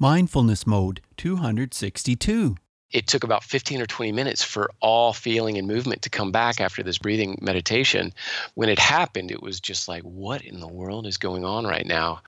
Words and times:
Mindfulness 0.00 0.64
Mode 0.64 1.00
262. 1.16 2.54
It 2.92 3.08
took 3.08 3.24
about 3.24 3.42
15 3.42 3.82
or 3.82 3.86
20 3.86 4.12
minutes 4.12 4.44
for 4.44 4.70
all 4.78 5.12
feeling 5.12 5.58
and 5.58 5.66
movement 5.66 6.02
to 6.02 6.08
come 6.08 6.30
back 6.30 6.60
after 6.60 6.84
this 6.84 6.98
breathing 6.98 7.36
meditation. 7.42 8.14
When 8.54 8.68
it 8.68 8.78
happened, 8.78 9.32
it 9.32 9.42
was 9.42 9.58
just 9.58 9.88
like, 9.88 10.04
what 10.04 10.42
in 10.42 10.60
the 10.60 10.68
world 10.68 11.04
is 11.04 11.18
going 11.18 11.44
on 11.44 11.66
right 11.66 11.84
now? 11.84 12.20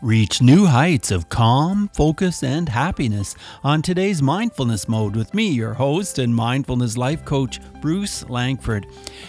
Reach 0.00 0.40
new 0.40 0.64
heights 0.64 1.10
of 1.10 1.28
calm, 1.28 1.90
focus, 1.92 2.44
and 2.44 2.68
happiness 2.68 3.34
on 3.64 3.82
today's 3.82 4.22
Mindfulness 4.22 4.88
Mode 4.88 5.16
with 5.16 5.34
me, 5.34 5.48
your 5.48 5.74
host 5.74 6.20
and 6.20 6.32
mindfulness 6.32 6.96
life 6.96 7.24
coach, 7.24 7.58
Bruce 7.80 8.28
Langford. 8.28 8.86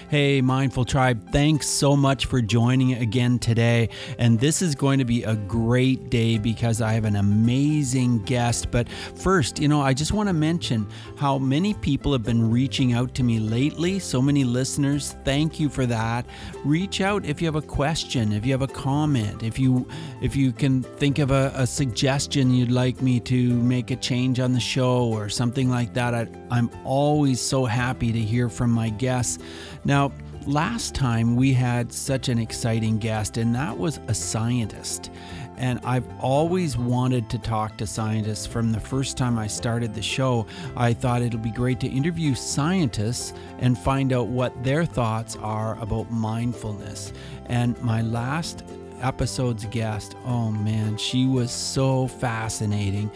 Hey, 0.09 0.41
Mindful 0.41 0.85
Tribe, 0.85 1.31
thanks 1.31 1.67
so 1.67 1.95
much 1.95 2.27
for 2.27 2.39
joining 2.39 2.93
again 2.93 3.39
today. 3.39 3.89
And 4.19 4.39
this 4.39 4.61
is 4.61 4.75
going 4.75 4.99
to 4.99 5.05
be 5.05 5.23
a 5.23 5.35
great 5.35 6.11
day 6.11 6.37
because 6.37 6.81
I 6.81 6.93
have 6.93 7.05
an 7.05 7.15
amazing 7.15 8.23
guest. 8.25 8.69
But 8.69 8.89
first, 8.89 9.59
you 9.59 9.67
know, 9.67 9.81
I 9.81 9.95
just 9.95 10.13
want 10.13 10.29
to 10.29 10.33
mention 10.33 10.87
how 11.17 11.39
many 11.39 11.73
people 11.73 12.11
have 12.11 12.23
been 12.23 12.49
reaching 12.49 12.93
out 12.93 13.15
to 13.15 13.23
me 13.23 13.39
lately. 13.39 13.97
So 13.97 14.21
many 14.21 14.43
listeners. 14.43 15.15
Thank 15.23 15.59
you 15.59 15.67
for 15.67 15.87
that. 15.87 16.27
Reach 16.63 17.01
out 17.01 17.25
if 17.25 17.41
you 17.41 17.47
have 17.47 17.55
a 17.55 17.61
question, 17.61 18.31
if 18.33 18.45
you 18.45 18.51
have 18.51 18.61
a 18.61 18.67
comment, 18.67 19.41
if 19.41 19.57
you 19.57 19.87
if 20.21 20.35
you 20.35 20.51
can 20.59 20.83
think 20.83 21.17
of 21.17 21.31
a, 21.31 21.51
a, 21.55 21.65
suggestion 21.65 22.53
you'd 22.53 22.71
like 22.71 23.01
me 23.01 23.19
to 23.21 23.53
make 23.63 23.89
a 23.91 23.95
change 23.95 24.39
on 24.39 24.51
the 24.51 24.59
show 24.59 25.05
or 25.05 25.29
something 25.29 25.69
like 25.69 25.93
that, 25.93 26.13
I, 26.13 26.27
I'm 26.51 26.69
always 26.83 27.41
so 27.41 27.65
happy 27.65 28.11
to 28.11 28.19
hear 28.19 28.49
from 28.49 28.69
my 28.69 28.89
guests. 28.89 29.39
Now, 29.85 30.11
last 30.45 30.93
time 30.93 31.35
we 31.35 31.53
had 31.53 31.91
such 31.93 32.27
an 32.27 32.37
exciting 32.37 32.99
guest, 32.99 33.37
and 33.37 33.55
that 33.55 33.77
was 33.77 33.99
a 34.07 34.13
scientist. 34.13 35.09
And 35.55 35.79
I've 35.83 36.07
always 36.19 36.77
wanted 36.77 37.29
to 37.31 37.37
talk 37.37 37.77
to 37.77 37.87
scientists 37.87 38.45
from 38.45 38.71
the 38.71 38.79
first 38.79 39.17
time 39.17 39.37
I 39.37 39.47
started 39.47 39.93
the 39.93 40.01
show. 40.01 40.45
I 40.75 40.93
thought 40.93 41.21
it'll 41.21 41.39
be 41.39 41.51
great 41.51 41.79
to 41.81 41.87
interview 41.87 42.33
scientists 42.35 43.33
and 43.59 43.77
find 43.77 44.13
out 44.13 44.27
what 44.27 44.63
their 44.63 44.85
thoughts 44.85 45.35
are 45.37 45.77
about 45.81 46.11
mindfulness. 46.11 47.11
And 47.47 47.81
my 47.81 48.01
last 48.01 48.63
episode's 49.01 49.65
guest, 49.65 50.15
oh 50.25 50.51
man, 50.51 50.97
she 50.97 51.25
was 51.25 51.51
so 51.51 52.07
fascinating. 52.07 53.09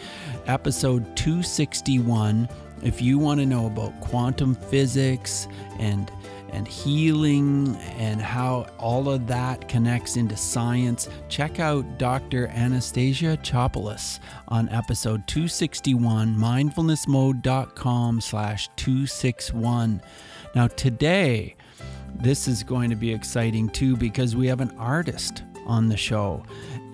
Episode 0.46 1.16
261. 1.16 2.48
If 2.82 3.00
you 3.00 3.18
want 3.18 3.40
to 3.40 3.46
know 3.46 3.66
about 3.66 3.98
quantum 4.00 4.54
physics 4.54 5.48
and 5.78 6.10
and 6.54 6.68
healing 6.68 7.76
and 7.98 8.22
how 8.22 8.64
all 8.78 9.08
of 9.08 9.26
that 9.26 9.68
connects 9.68 10.16
into 10.16 10.36
science, 10.36 11.08
check 11.28 11.58
out 11.58 11.98
Dr. 11.98 12.46
Anastasia 12.46 13.36
Chopelas 13.42 14.20
on 14.48 14.68
episode 14.68 15.26
261, 15.26 16.36
mindfulnessmode.com 16.36 18.20
slash 18.20 18.68
261. 18.76 20.00
Now 20.54 20.68
today, 20.68 21.56
this 22.14 22.46
is 22.46 22.62
going 22.62 22.90
to 22.90 22.96
be 22.96 23.12
exciting 23.12 23.68
too 23.68 23.96
because 23.96 24.36
we 24.36 24.46
have 24.46 24.60
an 24.60 24.72
artist 24.78 25.42
on 25.66 25.88
the 25.88 25.96
show. 25.96 26.42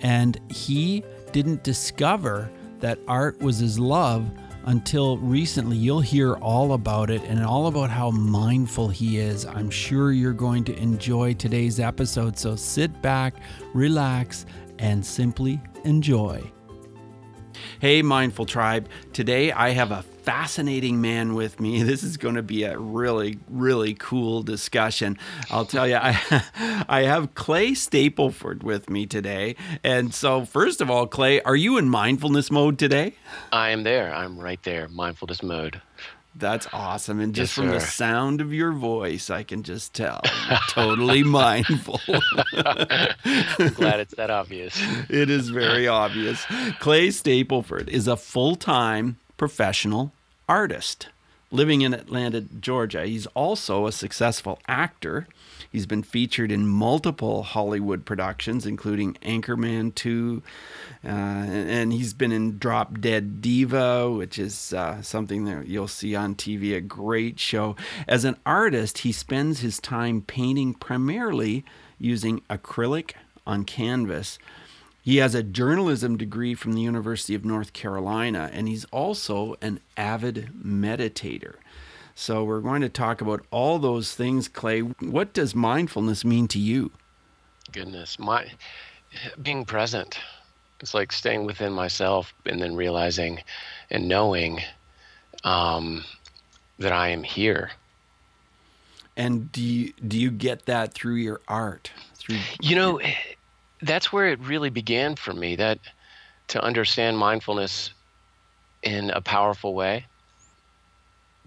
And 0.00 0.38
he 0.50 1.04
didn't 1.32 1.62
discover 1.62 2.50
that 2.80 2.98
art 3.06 3.38
was 3.40 3.58
his 3.58 3.78
love 3.78 4.30
until 4.64 5.18
recently. 5.18 5.76
You'll 5.76 6.00
hear 6.00 6.34
all 6.36 6.72
about 6.72 7.10
it 7.10 7.22
and 7.24 7.44
all 7.44 7.66
about 7.66 7.90
how 7.90 8.10
mindful 8.10 8.88
he 8.88 9.18
is. 9.18 9.44
I'm 9.46 9.70
sure 9.70 10.12
you're 10.12 10.32
going 10.32 10.64
to 10.64 10.76
enjoy 10.78 11.34
today's 11.34 11.80
episode. 11.80 12.38
So 12.38 12.56
sit 12.56 13.00
back, 13.02 13.34
relax, 13.74 14.46
and 14.78 15.04
simply 15.04 15.60
enjoy. 15.84 16.50
Hey, 17.80 18.02
Mindful 18.02 18.46
Tribe. 18.46 18.88
Today 19.12 19.52
I 19.52 19.70
have 19.70 19.90
a 19.90 20.02
fascinating 20.02 21.00
man 21.00 21.34
with 21.34 21.60
me. 21.60 21.82
This 21.90 22.02
is 22.04 22.16
going 22.16 22.36
to 22.36 22.42
be 22.42 22.62
a 22.62 22.78
really, 22.78 23.38
really 23.48 23.94
cool 23.94 24.42
discussion. 24.42 25.18
I'll 25.50 25.64
tell 25.64 25.88
you, 25.88 25.96
I, 26.00 26.84
I 26.88 27.02
have 27.02 27.34
Clay 27.34 27.72
Stapleford 27.72 28.62
with 28.62 28.88
me 28.88 29.06
today. 29.06 29.56
And 29.82 30.14
so, 30.14 30.44
first 30.44 30.80
of 30.80 30.88
all, 30.88 31.08
Clay, 31.08 31.40
are 31.42 31.56
you 31.56 31.78
in 31.78 31.88
mindfulness 31.88 32.50
mode 32.50 32.78
today? 32.78 33.14
I 33.50 33.70
am 33.70 33.82
there. 33.82 34.14
I'm 34.14 34.38
right 34.38 34.62
there, 34.62 34.88
mindfulness 34.88 35.42
mode. 35.42 35.80
That's 36.34 36.68
awesome. 36.72 37.20
And 37.20 37.34
just 37.34 37.50
yes, 37.50 37.54
from 37.54 37.70
the 37.70 37.80
sound 37.80 38.40
of 38.40 38.52
your 38.52 38.72
voice, 38.72 39.30
I 39.30 39.42
can 39.42 39.62
just 39.62 39.94
tell 39.94 40.20
totally 40.68 41.22
mindful. 41.22 42.00
I'm 42.06 43.72
glad 43.74 44.00
it's 44.00 44.14
that 44.14 44.30
obvious. 44.30 44.80
It 45.10 45.28
is 45.28 45.50
very 45.50 45.88
obvious. 45.88 46.44
Clay 46.78 47.08
Stapleford 47.08 47.88
is 47.88 48.06
a 48.06 48.16
full 48.16 48.54
time 48.54 49.18
professional 49.36 50.12
artist 50.48 51.08
living 51.50 51.82
in 51.82 51.92
Atlanta, 51.92 52.40
Georgia. 52.40 53.06
He's 53.06 53.26
also 53.28 53.86
a 53.86 53.92
successful 53.92 54.60
actor. 54.68 55.26
He's 55.70 55.86
been 55.86 56.02
featured 56.02 56.50
in 56.50 56.66
multiple 56.66 57.42
Hollywood 57.42 58.04
productions, 58.04 58.66
including 58.66 59.14
Anchorman 59.22 59.94
2, 59.94 60.42
uh, 61.04 61.08
and 61.08 61.92
he's 61.92 62.12
been 62.12 62.32
in 62.32 62.58
Drop 62.58 63.00
Dead 63.00 63.40
Diva, 63.40 64.10
which 64.10 64.38
is 64.38 64.72
uh, 64.72 65.00
something 65.02 65.44
that 65.44 65.68
you'll 65.68 65.86
see 65.88 66.16
on 66.16 66.34
TV, 66.34 66.74
a 66.76 66.80
great 66.80 67.38
show. 67.38 67.76
As 68.08 68.24
an 68.24 68.36
artist, 68.44 68.98
he 68.98 69.12
spends 69.12 69.60
his 69.60 69.78
time 69.78 70.22
painting 70.22 70.74
primarily 70.74 71.64
using 71.98 72.40
acrylic 72.50 73.12
on 73.46 73.64
canvas 73.64 74.38
he 75.02 75.16
has 75.16 75.34
a 75.34 75.42
journalism 75.42 76.16
degree 76.16 76.54
from 76.54 76.74
the 76.74 76.82
University 76.82 77.34
of 77.34 77.44
North 77.44 77.72
Carolina, 77.72 78.50
and 78.52 78.68
he's 78.68 78.84
also 78.86 79.56
an 79.62 79.80
avid 79.96 80.50
meditator. 80.62 81.54
So, 82.20 82.44
we're 82.44 82.60
going 82.60 82.82
to 82.82 82.90
talk 82.90 83.22
about 83.22 83.46
all 83.50 83.78
those 83.78 84.12
things, 84.12 84.46
Clay. 84.46 84.80
What 84.80 85.32
does 85.32 85.54
mindfulness 85.54 86.22
mean 86.22 86.48
to 86.48 86.58
you? 86.58 86.90
Goodness, 87.72 88.18
my 88.18 88.46
being 89.40 89.64
present. 89.64 90.18
It's 90.80 90.92
like 90.92 91.12
staying 91.12 91.46
within 91.46 91.72
myself 91.72 92.34
and 92.44 92.60
then 92.60 92.76
realizing 92.76 93.40
and 93.90 94.06
knowing 94.06 94.60
um, 95.44 96.04
that 96.78 96.92
I 96.92 97.08
am 97.08 97.22
here. 97.22 97.70
And 99.16 99.50
do 99.50 99.62
you, 99.62 99.94
do 100.06 100.18
you 100.18 100.30
get 100.30 100.66
that 100.66 100.92
through 100.92 101.14
your 101.14 101.40
art? 101.48 101.90
Through 102.16 102.36
you 102.60 102.76
know, 102.76 103.00
that's 103.80 104.12
where 104.12 104.28
it 104.28 104.40
really 104.40 104.68
began 104.68 105.16
for 105.16 105.32
me 105.32 105.56
that 105.56 105.78
to 106.48 106.62
understand 106.62 107.16
mindfulness 107.16 107.94
in 108.82 109.08
a 109.08 109.22
powerful 109.22 109.72
way 109.72 110.04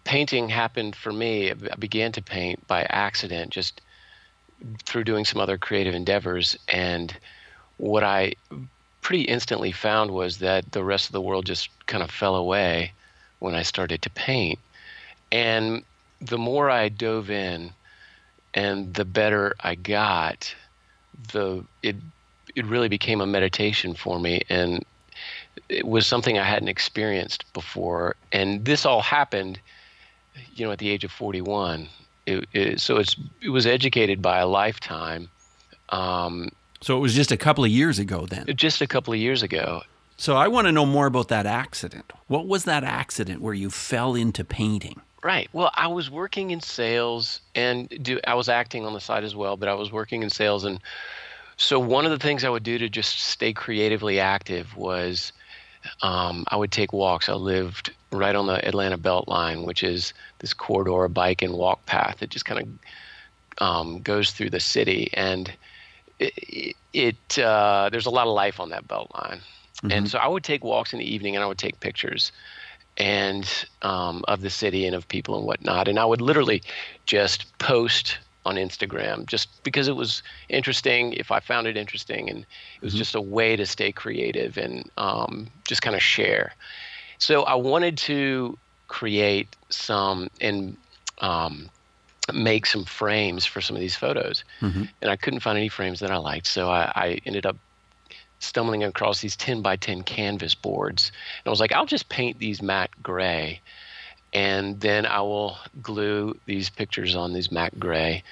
painting 0.04 0.50
happened 0.50 0.96
for 0.96 1.12
me. 1.12 1.52
I 1.52 1.76
began 1.78 2.12
to 2.14 2.22
paint 2.22 2.66
by 2.68 2.84
accident 2.84 3.52
just 3.52 3.82
through 4.86 5.04
doing 5.04 5.26
some 5.26 5.42
other 5.42 5.58
creative 5.58 5.94
endeavors. 5.94 6.58
And 6.68 7.16
what 7.78 8.04
i 8.04 8.34
pretty 9.02 9.24
instantly 9.24 9.72
found 9.72 10.12
was 10.12 10.38
that 10.38 10.72
the 10.72 10.84
rest 10.84 11.08
of 11.08 11.12
the 11.12 11.22
world 11.22 11.46
just 11.46 11.70
kind 11.88 12.02
of 12.02 12.10
fell 12.10 12.36
away 12.36 12.94
when 13.40 13.56
i 13.56 13.62
started 13.62 14.02
to 14.02 14.10
paint. 14.12 14.60
And 15.32 15.84
the 16.22 16.38
more 16.38 16.70
i 16.70 16.88
dove 16.88 17.30
in 17.30 17.72
and 18.54 18.94
the 18.94 19.04
better 19.04 19.56
i 19.60 19.76
got 19.76 20.56
the 21.34 21.66
it 21.82 21.96
it 22.56 22.66
really 22.66 22.88
became 22.88 23.22
a 23.22 23.26
meditation 23.26 23.94
for 23.96 24.20
me. 24.20 24.42
And 24.50 24.86
it 25.70 25.88
was 25.88 26.06
something 26.06 26.38
I 26.38 26.44
hadn't 26.44 26.68
experienced 26.68 27.52
before. 27.54 28.16
And 28.32 28.66
this 28.66 28.86
all 28.86 29.02
happened, 29.02 29.60
you 30.56 30.66
know, 30.66 30.72
at 30.72 30.80
the 30.80 30.90
age 30.90 31.04
of 31.04 31.12
41. 31.12 31.88
It, 32.26 32.48
it, 32.54 32.80
so 32.80 32.98
it's 32.98 33.16
it 33.42 33.50
was 33.50 33.66
educated 33.66 34.22
by 34.22 34.40
a 34.40 34.48
lifetime. 34.48 35.30
Um, 35.90 36.50
so 36.82 36.98
it 36.98 37.02
was 37.02 37.14
just 37.14 37.32
a 37.32 37.38
couple 37.38 37.64
of 37.64 37.70
years 37.70 38.00
ago 38.00 38.26
then. 38.26 38.46
Just 38.56 38.82
a 38.82 38.88
couple 38.88 39.14
of 39.14 39.20
years 39.20 39.44
ago. 39.44 39.82
So 40.18 40.36
I 40.36 40.48
want 40.48 40.68
to 40.68 40.72
know 40.72 40.86
more 40.86 41.06
about 41.06 41.28
that 41.30 41.46
accident. 41.46 42.12
What 42.28 42.48
was 42.48 42.64
that 42.66 42.84
accident 42.84 43.42
where 43.42 43.54
you 43.54 43.70
fell 43.70 44.16
into 44.16 44.44
painting? 44.46 45.02
Right. 45.24 45.50
Well, 45.54 45.72
I 45.74 45.88
was 45.88 46.10
working 46.10 46.52
in 46.52 46.62
sales 46.62 47.42
and 47.56 47.90
do 48.02 48.20
I 48.26 48.36
was 48.36 48.50
acting 48.50 48.86
on 48.86 48.94
the 48.94 49.00
side 49.00 49.24
as 49.24 49.36
well, 49.36 49.58
but 49.58 49.70
I 49.70 49.74
was 49.74 49.92
working 49.92 50.24
in 50.24 50.30
sales 50.30 50.64
and 50.64 50.80
so 51.58 51.80
one 51.80 52.06
of 52.06 52.12
the 52.12 52.20
things 52.20 52.44
I 52.44 52.50
would 52.50 52.64
do 52.64 52.78
to 52.78 52.90
just 52.90 53.20
stay 53.20 53.54
creatively 53.54 54.20
active 54.20 54.76
was 54.76 55.32
um, 56.02 56.46
I 56.48 56.56
would 56.56 56.72
take 56.72 56.94
walks. 56.94 57.30
I 57.30 57.34
lived 57.34 57.92
right 58.14 58.36
on 58.36 58.48
the 58.48 58.66
Atlanta 58.68 58.98
Beltline, 58.98 59.66
which 59.66 59.84
is 59.84 60.14
this 60.40 60.54
corridor, 60.54 61.08
bike 61.08 61.42
and 61.42 61.54
walk 61.54 61.86
path 61.86 62.20
that 62.20 62.30
just 62.30 62.46
kind 62.46 62.62
of 62.62 63.64
um, 63.66 64.02
goes 64.02 64.32
through 64.32 64.50
the 64.50 64.60
city, 64.60 65.10
and 65.14 65.52
it, 66.20 66.76
it 66.94 67.40
uh, 67.40 67.90
there's 67.92 68.06
a 68.06 68.12
lot 68.12 68.28
of 68.28 68.34
life 68.34 68.60
on 68.60 68.70
that 68.70 68.88
Beltline. 68.88 69.40
Mm-hmm. 69.78 69.92
And 69.92 70.10
so 70.10 70.18
I 70.20 70.28
would 70.28 70.44
take 70.44 70.64
walks 70.64 70.94
in 70.94 71.00
the 71.00 71.14
evening, 71.14 71.36
and 71.36 71.44
I 71.44 71.48
would 71.48 71.58
take 71.58 71.80
pictures 71.80 72.32
and 72.98 73.66
um, 73.82 74.24
of 74.28 74.42
the 74.42 74.50
city 74.50 74.86
and 74.86 74.96
of 74.96 75.08
people 75.08 75.36
and 75.38 75.46
whatnot. 75.46 75.88
And 75.88 75.98
I 75.98 76.06
would 76.06 76.22
literally 76.22 76.62
just 77.06 77.58
post 77.58 78.20
on 78.46 78.56
Instagram 78.56 79.26
just 79.26 79.64
because 79.64 79.88
it 79.88 79.96
was 79.96 80.22
interesting. 80.50 81.14
If 81.14 81.32
I 81.32 81.40
found 81.40 81.68
it 81.68 81.78
interesting, 81.78 82.30
and 82.30 82.40
it 82.40 82.82
was 82.82 82.94
mm-hmm. 82.94 83.00
just 83.00 83.16
a 83.16 83.22
way 83.22 83.56
to 83.56 83.66
stay 83.66 83.92
creative 83.92 84.58
and 84.58 84.90
um, 84.98 85.48
just 85.68 85.82
kind 85.82 85.96
of 85.96 86.02
share. 86.02 86.54
So 87.24 87.44
I 87.44 87.56
wanted 87.56 87.98
to 88.00 88.58
create 88.88 89.56
some 89.70 90.30
and 90.42 90.76
um, 91.20 91.70
make 92.34 92.66
some 92.66 92.84
frames 92.84 93.46
for 93.46 93.62
some 93.62 93.78
of 93.78 93.80
these 93.80 93.96
photos, 93.96 94.44
mm-hmm. 94.60 94.84
and 95.02 95.10
I 95.10 95.16
couldn't 95.16 95.40
find 95.40 95.58
any 95.58 95.70
frames 95.70 96.02
that 96.02 96.12
I 96.12 96.18
liked. 96.18 96.48
So 96.48 96.70
I, 96.70 96.92
I 96.94 97.22
ended 97.26 97.46
up 97.46 97.56
stumbling 98.40 98.84
across 98.84 99.22
these 99.22 99.38
10 99.38 99.62
by 99.62 99.78
10 99.78 100.04
canvas 100.04 100.54
boards. 100.54 101.14
And 101.40 101.48
I 101.48 101.50
was 101.50 101.62
like, 101.62 101.72
I'll 101.72 101.86
just 101.86 102.10
paint 102.10 102.40
these 102.40 102.62
matte 102.62 102.92
gray 103.02 103.62
and 104.34 104.80
then 104.82 105.06
I 105.06 105.22
will 105.22 105.58
glue 105.82 106.38
these 106.46 106.70
pictures 106.70 107.16
on 107.16 107.32
these 107.32 107.52
matte 107.52 107.80
gray 107.80 108.24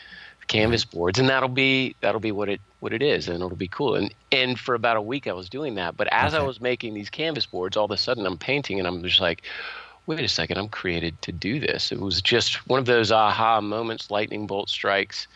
canvas 0.47 0.83
boards, 0.83 1.19
and 1.19 1.29
that'll 1.29 1.47
be 1.47 1.95
that'll 2.01 2.19
be 2.19 2.31
what 2.31 2.49
it 2.49 2.59
what 2.81 2.93
it 2.93 3.01
is, 3.01 3.27
and 3.27 3.37
it'll 3.37 3.55
be 3.55 3.67
cool. 3.67 3.95
And 3.95 4.13
and 4.31 4.59
for 4.59 4.75
about 4.75 4.97
a 4.97 5.01
week 5.01 5.27
I 5.27 5.33
was 5.33 5.47
doing 5.47 5.75
that, 5.75 5.95
but 5.95 6.07
as 6.11 6.33
okay. 6.33 6.43
I 6.43 6.45
was 6.45 6.59
making 6.59 6.93
these 6.93 7.09
canvas 7.09 7.45
boards, 7.45 7.77
all 7.77 7.85
of 7.85 7.91
a 7.91 7.97
sudden 7.97 8.25
I'm 8.25 8.37
painting, 8.37 8.79
and 8.79 8.87
I'm 8.87 9.01
just 9.03 9.21
like, 9.21 9.43
wait 10.05 10.19
a 10.19 10.27
second, 10.27 10.57
I'm 10.57 10.69
created 10.69 11.21
to 11.21 11.31
do 11.31 11.59
this. 11.59 11.91
It 11.91 11.99
was 11.99 12.21
just 12.21 12.67
one 12.67 12.79
of 12.79 12.85
those 12.85 13.11
aha 13.11 13.61
moments, 13.61 14.11
lightning 14.11 14.47
bolt 14.47 14.69
strikes. 14.69 15.27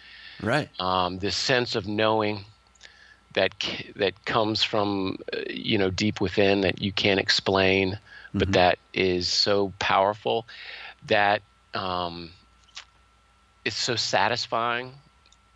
Right. 0.42 0.70
Um, 0.82 1.20
this 1.20 1.38
sense 1.38 1.76
of 1.76 1.88
knowing 1.88 2.44
that 3.34 3.54
that 3.96 4.26
comes 4.26 4.64
from 4.64 5.20
uh, 5.34 5.38
you 5.50 5.78
know 5.78 5.90
deep 5.90 6.20
within 6.20 6.62
that 6.62 6.82
you 6.82 6.92
can't 6.92 7.20
explain 7.20 7.98
but 8.36 8.50
mm-hmm. 8.50 8.52
that 8.52 8.80
is 8.94 9.30
so 9.30 9.72
powerful 9.80 10.46
that 11.08 11.42
um, 11.74 12.32
it's 13.64 13.78
so 13.78 13.96
satisfying. 13.96 14.92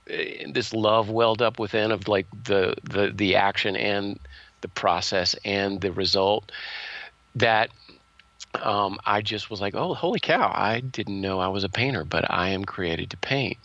Eh, 0.09 0.45
this 0.51 0.73
love 0.73 1.09
welled 1.09 1.41
up 1.41 1.59
within 1.59 1.91
of 1.91 2.07
like 2.07 2.27
the 2.43 2.75
the 2.83 3.11
the 3.13 3.35
action 3.35 3.75
and 3.75 4.19
the 4.61 4.67
process 4.67 5.35
and 5.45 5.81
the 5.81 5.91
result 5.91 6.51
that 7.35 7.69
um, 8.61 8.99
I 9.05 9.21
just 9.21 9.49
was 9.49 9.61
like, 9.61 9.75
oh, 9.75 9.93
holy 9.93 10.19
cow! 10.19 10.51
I 10.53 10.79
didn't 10.79 11.21
know 11.21 11.39
I 11.39 11.47
was 11.47 11.63
a 11.63 11.69
painter, 11.69 12.03
but 12.03 12.29
I 12.29 12.49
am 12.49 12.65
created 12.65 13.11
to 13.11 13.17
paint. 13.17 13.57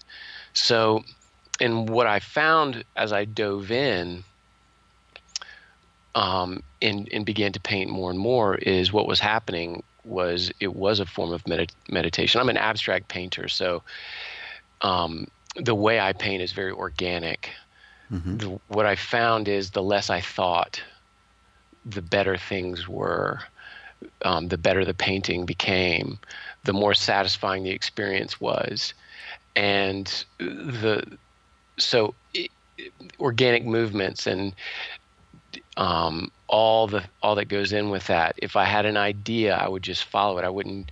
So, 0.53 1.05
and 1.61 1.89
what 1.89 2.07
I 2.07 2.21
found 2.21 2.85
as 2.95 3.13
I 3.13 3.25
dove 3.25 3.71
in 3.71 4.23
um, 6.15 6.63
and, 6.83 7.09
and 7.13 7.25
began 7.25 7.53
to 7.53 7.61
paint 7.61 7.91
more 7.91 8.11
and 8.11 8.19
more 8.19 8.57
is 8.57 8.93
what 8.93 9.09
was 9.09 9.21
happening 9.21 9.83
was 10.05 10.53
it 10.61 10.75
was 10.75 11.01
a 11.01 11.07
form 11.07 11.33
of 11.33 11.47
med- 11.49 11.73
meditation. 11.89 12.41
I'm 12.41 12.51
an 12.51 12.59
abstract 12.59 13.09
painter, 13.09 13.49
so 13.49 13.83
um, 14.83 15.27
the 15.57 15.75
way 15.75 16.01
I 16.01 16.13
paint 16.13 16.43
is 16.43 16.53
very 16.53 16.73
organic. 16.73 17.51
Mm-hmm. 18.11 18.37
The, 18.37 18.61
what 18.69 18.87
I 18.87 18.97
found 18.97 19.49
is 19.49 19.71
the 19.71 19.83
less 19.83 20.11
I 20.11 20.21
thought, 20.21 20.83
the 21.87 22.03
better 22.03 22.37
things 22.37 22.89
were, 22.89 23.41
um, 24.23 24.49
the 24.49 24.59
better 24.59 24.85
the 24.85 24.95
painting 24.95 25.47
became, 25.47 26.19
the 26.65 26.73
more 26.73 26.95
satisfying 26.95 27.63
the 27.63 27.71
experience 27.71 28.41
was, 28.41 28.95
and 29.57 30.25
the 30.39 31.19
so 31.77 32.15
it, 32.33 32.51
organic 33.21 33.65
movements 33.65 34.27
and 34.27 34.55
um, 35.77 36.31
all 36.49 36.87
the 36.87 37.05
all 37.23 37.35
that 37.35 37.47
goes 37.47 37.73
in 37.73 37.91
with 37.91 38.07
that. 38.07 38.35
If 38.39 38.57
I 38.57 38.65
had 38.65 38.87
an 38.87 38.97
idea, 38.97 39.57
I 39.57 39.69
would 39.69 39.83
just 39.83 40.05
follow 40.05 40.39
it. 40.39 40.45
I 40.45 40.49
wouldn't 40.49 40.91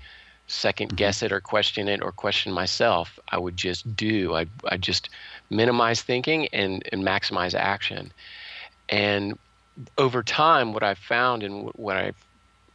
second 0.52 0.88
mm-hmm. 0.88 0.96
guess 0.96 1.22
it 1.22 1.32
or 1.32 1.40
question 1.40 1.88
it 1.88 2.02
or 2.02 2.12
question 2.12 2.52
myself. 2.52 3.18
I 3.28 3.38
would 3.38 3.56
just 3.56 3.96
do. 3.96 4.34
I 4.34 4.46
I 4.68 4.76
just 4.76 5.08
minimize 5.50 6.02
thinking 6.02 6.48
and 6.48 6.86
and 6.92 7.02
maximize 7.02 7.54
action. 7.54 8.12
And 8.88 9.38
over 9.96 10.22
time, 10.22 10.72
what 10.72 10.82
I 10.82 10.94
found 10.94 11.42
and 11.42 11.70
what 11.74 11.96
I 11.96 12.12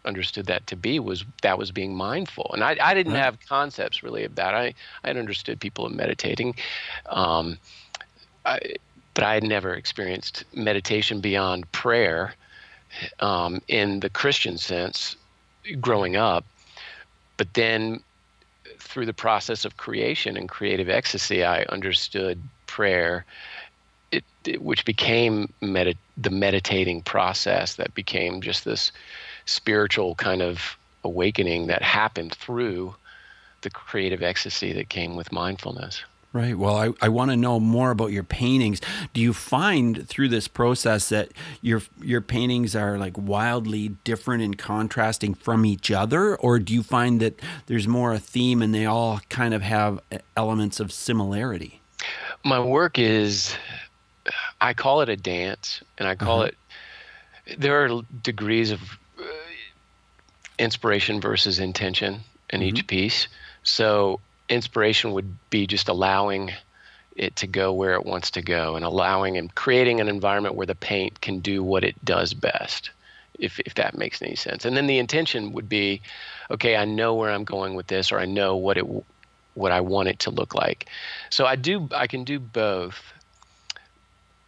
understood 0.06 0.46
that 0.48 0.66
to 0.68 0.76
be 0.76 1.00
was 1.00 1.26
that 1.42 1.58
was 1.58 1.72
being 1.72 1.94
mindful. 1.94 2.50
And 2.54 2.64
I, 2.64 2.78
I 2.82 2.94
didn't 2.94 3.14
right. 3.14 3.24
have 3.24 3.38
concepts 3.48 4.02
really 4.02 4.24
of 4.24 4.36
that. 4.36 4.56
I, 4.56 4.74
I 5.04 5.08
had 5.08 5.18
understood 5.18 5.60
people 5.60 5.90
meditating. 5.90 6.56
Um, 7.08 7.58
I, 8.46 8.60
but 9.14 9.24
I 9.24 9.34
had 9.34 9.44
never 9.44 9.74
experienced 9.74 10.46
meditation 10.54 11.22
beyond 11.22 11.72
prayer 11.72 12.34
um, 13.20 13.62
in 13.68 14.00
the 14.00 14.10
Christian 14.10 14.58
sense 14.58 15.16
growing 15.82 16.16
up. 16.16 16.46
But 17.38 17.54
then 17.54 18.02
through 18.80 19.06
the 19.06 19.14
process 19.14 19.66
of 19.66 19.78
creation 19.78 20.38
and 20.38 20.50
creative 20.50 20.90
ecstasy, 20.90 21.44
I 21.44 21.64
understood 21.64 22.42
prayer, 22.66 23.26
it, 24.12 24.24
it, 24.46 24.62
which 24.62 24.86
became 24.86 25.54
the 25.62 26.30
meditating 26.30 27.02
process 27.04 27.76
that 27.76 27.94
became 27.94 28.42
just 28.42 28.66
this 28.66 28.92
spiritual 29.46 30.16
kind 30.16 30.42
of 30.42 30.78
awakening 31.04 31.68
that 31.68 31.82
happened 31.82 32.34
through 32.34 32.96
the 33.62 33.70
creative 33.70 34.22
ecstasy 34.22 34.74
that 34.74 34.90
came 34.90 35.16
with 35.16 35.32
mindfulness. 35.32 36.04
Right. 36.34 36.58
Well, 36.58 36.76
I, 36.76 36.90
I 37.02 37.10
want 37.10 37.32
to 37.32 37.38
know 37.38 37.60
more 37.60 37.90
about 37.90 38.12
your 38.12 38.24
paintings. 38.24 38.82
Do 39.14 39.22
you 39.22 39.34
find 39.34 40.08
through 40.08 40.28
this 40.28 40.48
process 40.48 41.10
that 41.10 41.30
your 41.62 41.82
your 42.02 42.22
paintings 42.22 42.76
are 42.76 42.98
like 42.98 43.18
wildly 43.18 43.90
different 44.04 44.44
and 44.44 44.58
contrasting 44.58 45.34
from 45.34 45.66
each 45.66 45.90
other, 45.90 46.36
or 46.36 46.60
do 46.60 46.74
you 46.74 46.84
find 46.84 47.22
that 47.22 47.40
there's 47.68 47.88
more 47.88 48.14
a 48.14 48.20
theme 48.20 48.62
and 48.62 48.76
they 48.76 48.86
all 48.86 49.22
kind 49.30 49.54
of 49.54 49.62
have 49.62 50.00
elements 50.36 50.80
of 50.80 50.92
similarity? 50.92 51.82
My 52.44 52.60
work 52.60 53.00
is, 53.00 53.56
I 54.62 54.74
call 54.74 55.02
it 55.02 55.10
a 55.10 55.18
dance, 55.18 55.82
and 55.98 56.08
I 56.08 56.16
call 56.16 56.42
uh-huh. 56.42 56.52
it. 57.48 57.60
There 57.60 57.84
are 57.86 58.02
degrees 58.22 58.72
of 58.72 58.82
uh, 59.18 59.24
inspiration 60.60 61.22
versus 61.22 61.58
intention 61.58 62.20
in 62.50 62.60
mm-hmm. 62.60 62.68
each 62.68 62.88
piece. 62.88 63.28
So 63.64 64.20
inspiration 64.50 65.12
would 65.14 65.36
be 65.50 65.68
just 65.68 65.90
allowing 65.90 66.52
it 67.18 67.36
to 67.36 67.48
go 67.48 67.74
where 67.74 67.94
it 67.94 68.06
wants 68.06 68.32
to 68.32 68.42
go 68.42 68.76
and 68.76 68.86
allowing 68.86 69.38
and 69.38 69.54
creating 69.56 70.00
an 70.00 70.08
environment 70.08 70.56
where 70.56 70.68
the 70.68 70.76
paint 70.76 71.20
can 71.22 71.40
do 71.40 71.64
what 71.64 71.84
it 71.84 71.96
does 72.06 72.34
best 72.34 72.92
if 73.40 73.60
if 73.62 73.74
that 73.76 73.98
makes 73.98 74.22
any 74.22 74.36
sense. 74.36 74.66
And 74.66 74.78
then 74.78 74.88
the 74.88 75.00
intention 75.00 75.52
would 75.54 75.68
be 75.68 76.02
okay 76.50 76.76
i 76.76 76.86
know 76.86 77.14
where 77.14 77.32
i'm 77.32 77.44
going 77.44 77.76
with 77.76 77.88
this 77.88 78.12
or 78.12 78.20
i 78.20 78.26
know 78.26 78.56
what 78.56 78.78
it 78.78 78.86
what 79.56 79.72
i 79.72 79.82
want 79.82 80.10
it 80.10 80.20
to 80.20 80.32
look 80.32 80.54
like. 80.54 80.88
So 81.30 81.46
i 81.46 81.56
do 81.56 81.90
i 81.94 82.08
can 82.08 82.24
do 82.24 82.40
both. 82.40 83.14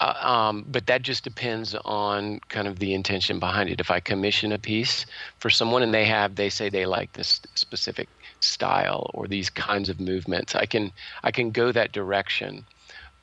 Uh, 0.02 0.14
um, 0.22 0.66
but 0.66 0.88
that 0.88 1.02
just 1.02 1.26
depends 1.26 1.76
on 1.84 2.40
kind 2.48 2.70
of 2.70 2.80
the 2.80 2.94
intention 2.94 3.38
behind 3.38 3.70
it. 3.70 3.82
If 3.82 3.92
i 3.92 4.00
commission 4.00 4.52
a 4.52 4.60
piece 4.60 5.06
for 5.40 5.50
someone 5.50 5.84
and 5.84 5.94
they 5.94 6.06
have 6.06 6.36
they 6.36 6.50
say 6.50 6.70
they 6.70 6.86
like 6.86 7.14
this 7.14 7.42
specific 7.56 8.08
style 8.50 9.12
or 9.14 9.28
these 9.28 9.50
kinds 9.50 9.90
of 9.90 10.00
movements. 10.00 10.56
I 10.56 10.66
can 10.66 10.92
I 11.24 11.32
can 11.32 11.52
go 11.52 11.72
that 11.72 11.92
direction, 11.92 12.66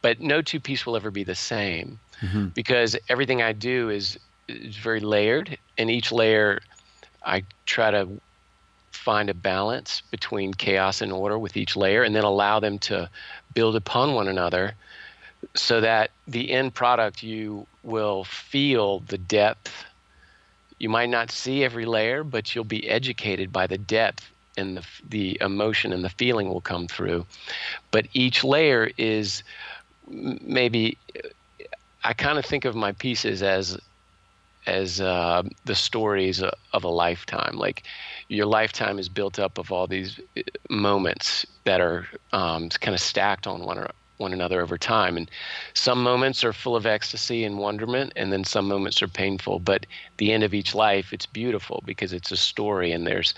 but 0.02 0.20
no 0.20 0.42
two 0.42 0.60
piece 0.60 0.86
will 0.86 0.96
ever 0.96 1.10
be 1.10 1.24
the 1.24 1.34
same 1.34 1.98
mm-hmm. 2.20 2.46
because 2.48 2.96
everything 3.08 3.42
I 3.42 3.52
do 3.52 3.90
is 3.90 4.18
is 4.48 4.76
very 4.76 5.00
layered, 5.00 5.58
and 5.76 5.90
each 5.90 6.12
layer 6.12 6.60
I 7.24 7.42
try 7.66 7.90
to 7.90 8.08
find 8.92 9.28
a 9.28 9.34
balance 9.34 10.02
between 10.10 10.54
chaos 10.54 11.00
and 11.00 11.12
order 11.12 11.38
with 11.38 11.56
each 11.56 11.76
layer, 11.76 12.02
and 12.02 12.14
then 12.14 12.24
allow 12.24 12.60
them 12.60 12.78
to 12.78 13.10
build 13.54 13.76
upon 13.76 14.14
one 14.14 14.28
another, 14.28 14.74
so 15.54 15.80
that 15.80 16.10
the 16.26 16.50
end 16.52 16.74
product 16.74 17.22
you 17.22 17.66
will 17.82 18.24
feel 18.24 19.00
the 19.00 19.18
depth. 19.18 19.84
You 20.78 20.88
might 20.90 21.08
not 21.08 21.30
see 21.30 21.64
every 21.64 21.86
layer, 21.86 22.22
but 22.22 22.54
you'll 22.54 22.64
be 22.64 22.88
educated 22.88 23.52
by 23.52 23.66
the 23.66 23.78
depth 23.78 24.30
and 24.56 24.78
the, 24.78 24.86
the 25.08 25.38
emotion 25.40 25.92
and 25.92 26.04
the 26.04 26.10
feeling 26.10 26.48
will 26.48 26.60
come 26.60 26.86
through. 26.86 27.26
But 27.90 28.06
each 28.12 28.44
layer 28.44 28.90
is 28.96 29.42
maybe, 30.06 30.98
I 32.04 32.12
kind 32.12 32.38
of 32.38 32.44
think 32.44 32.64
of 32.64 32.74
my 32.74 32.92
pieces 32.92 33.42
as 33.42 33.78
as 34.66 35.00
uh, 35.00 35.42
the 35.64 35.74
stories 35.74 36.42
of 36.42 36.84
a 36.84 36.88
lifetime. 36.88 37.56
Like 37.56 37.84
your 38.28 38.46
lifetime 38.46 38.98
is 38.98 39.08
built 39.08 39.38
up 39.38 39.58
of 39.58 39.70
all 39.70 39.86
these 39.86 40.18
uh, 40.36 40.42
moments 40.68 41.46
that 41.64 41.80
are 41.80 42.06
um, 42.32 42.68
kind 42.68 42.94
of 42.94 43.00
stacked 43.00 43.46
on 43.46 43.64
one 43.64 43.78
one 44.18 44.32
another 44.32 44.60
over 44.60 44.78
time. 44.78 45.16
And 45.16 45.30
some 45.74 46.02
moments 46.02 46.44
are 46.44 46.52
full 46.52 46.76
of 46.76 46.86
ecstasy 46.86 47.44
and 47.44 47.58
wonderment, 47.58 48.12
and 48.16 48.32
then 48.32 48.44
some 48.44 48.66
moments 48.68 49.02
are 49.02 49.08
painful. 49.08 49.58
But 49.58 49.86
the 50.16 50.32
end 50.32 50.42
of 50.42 50.54
each 50.54 50.74
life, 50.74 51.12
it's 51.12 51.26
beautiful 51.26 51.82
because 51.84 52.12
it's 52.12 52.32
a 52.32 52.36
story, 52.36 52.92
and 52.92 53.06
there's 53.06 53.34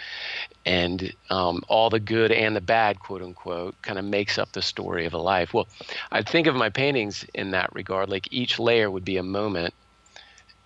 and 0.65 1.13
um, 1.31 1.63
all 1.69 1.91
the 1.91 2.01
good 2.01 2.31
and 2.31 2.55
the 2.55 2.61
bad, 2.61 3.01
quote 3.01 3.23
unquote, 3.23 3.81
kind 3.83 3.99
of 3.99 4.05
makes 4.05 4.39
up 4.39 4.53
the 4.53 4.63
story 4.63 5.07
of 5.07 5.15
a 5.15 5.19
life. 5.19 5.55
Well, 5.55 5.67
I 6.13 6.23
think 6.23 6.47
of 6.47 6.55
my 6.55 6.69
paintings 6.69 7.25
in 7.35 7.53
that 7.53 7.75
regard. 7.75 8.09
Like 8.09 8.29
each 8.31 8.59
layer 8.59 8.91
would 8.91 9.05
be 9.05 9.17
a 9.17 9.23
moment, 9.23 9.75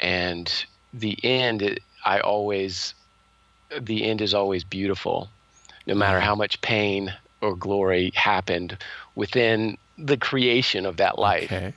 and 0.01 0.53
the 0.93 1.19
end, 1.25 1.81
I 2.05 2.21
always, 2.21 2.95
the 3.81 4.05
end 4.05 4.21
is 4.21 4.35
always 4.35 4.65
beautiful, 4.65 5.31
no 5.87 5.95
matter 5.95 6.19
mm-hmm. 6.19 6.27
how 6.27 6.35
much 6.35 6.61
pain 6.61 7.15
or 7.41 7.57
glory 7.57 8.13
happened 8.15 8.79
within 9.15 9.77
the 9.99 10.17
creation 10.17 10.87
of 10.87 10.97
that 10.97 11.19
life. 11.19 11.45
Okay. 11.45 11.75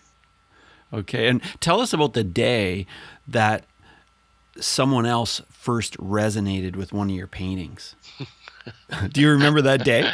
Okay. 0.94 1.28
And 1.28 1.42
tell 1.60 1.82
us 1.82 1.94
about 1.94 2.14
the 2.14 2.24
day 2.24 2.86
that 3.28 3.66
someone 4.60 5.06
else 5.06 5.42
first 5.50 5.98
resonated 5.98 6.76
with 6.76 6.94
one 6.94 7.10
of 7.10 7.16
your 7.16 7.28
paintings. 7.28 7.96
Do 9.12 9.22
you 9.22 9.32
remember 9.32 9.62
that 9.62 9.84
day? 9.84 10.12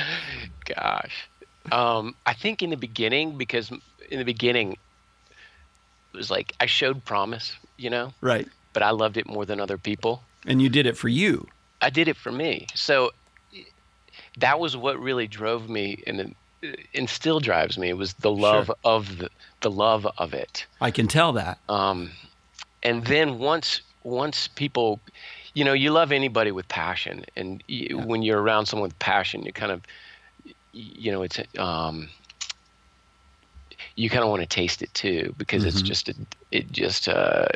Gosh. 0.64 1.28
Um, 1.70 2.14
I 2.24 2.32
think 2.32 2.62
in 2.62 2.70
the 2.70 2.76
beginning, 2.76 3.36
because 3.36 3.70
in 4.10 4.18
the 4.18 4.24
beginning, 4.24 4.72
it 4.72 6.16
was 6.16 6.30
like 6.30 6.54
I 6.60 6.66
showed 6.66 7.04
promise, 7.04 7.54
you 7.76 7.90
know? 7.90 8.12
Right. 8.20 8.48
But 8.72 8.82
I 8.82 8.90
loved 8.90 9.16
it 9.16 9.26
more 9.26 9.44
than 9.44 9.60
other 9.60 9.78
people. 9.78 10.22
And 10.46 10.62
you 10.62 10.68
did 10.68 10.86
it 10.86 10.96
for 10.96 11.08
you. 11.08 11.46
I 11.80 11.90
did 11.90 12.08
it 12.08 12.16
for 12.16 12.32
me. 12.32 12.66
So 12.74 13.10
that 14.38 14.58
was 14.58 14.76
what 14.76 14.98
really 14.98 15.26
drove 15.26 15.68
me 15.68 16.02
and 16.06 16.34
and 16.94 17.08
still 17.08 17.40
drives 17.40 17.78
me. 17.78 17.88
It 17.88 17.96
was 17.96 18.14
the 18.14 18.30
love 18.30 18.66
sure. 18.66 18.76
of 18.84 19.18
the, 19.18 19.28
the 19.60 19.70
love 19.70 20.06
of 20.18 20.34
it. 20.34 20.66
I 20.80 20.90
can 20.90 21.06
tell 21.06 21.32
that. 21.34 21.58
Um, 21.68 22.10
and 22.82 23.04
then 23.06 23.38
once 23.38 23.80
once 24.04 24.48
people, 24.48 25.00
you 25.54 25.64
know, 25.64 25.72
you 25.72 25.90
love 25.90 26.12
anybody 26.12 26.52
with 26.52 26.68
passion, 26.68 27.24
and 27.34 27.62
you, 27.66 27.98
yeah. 27.98 28.04
when 28.04 28.22
you're 28.22 28.40
around 28.40 28.66
someone 28.66 28.88
with 28.88 28.98
passion, 28.98 29.42
you 29.42 29.52
kind 29.52 29.72
of, 29.72 29.82
you 30.72 31.10
know, 31.10 31.22
it's 31.22 31.40
um, 31.58 32.08
you 33.96 34.08
kind 34.08 34.22
of 34.22 34.30
want 34.30 34.42
to 34.42 34.46
taste 34.46 34.82
it 34.82 34.92
too 34.94 35.34
because 35.36 35.62
mm-hmm. 35.62 35.68
it's 35.68 35.82
just 35.82 36.08
a, 36.08 36.14
it 36.52 36.70
just 36.70 37.08
uh, 37.08 37.46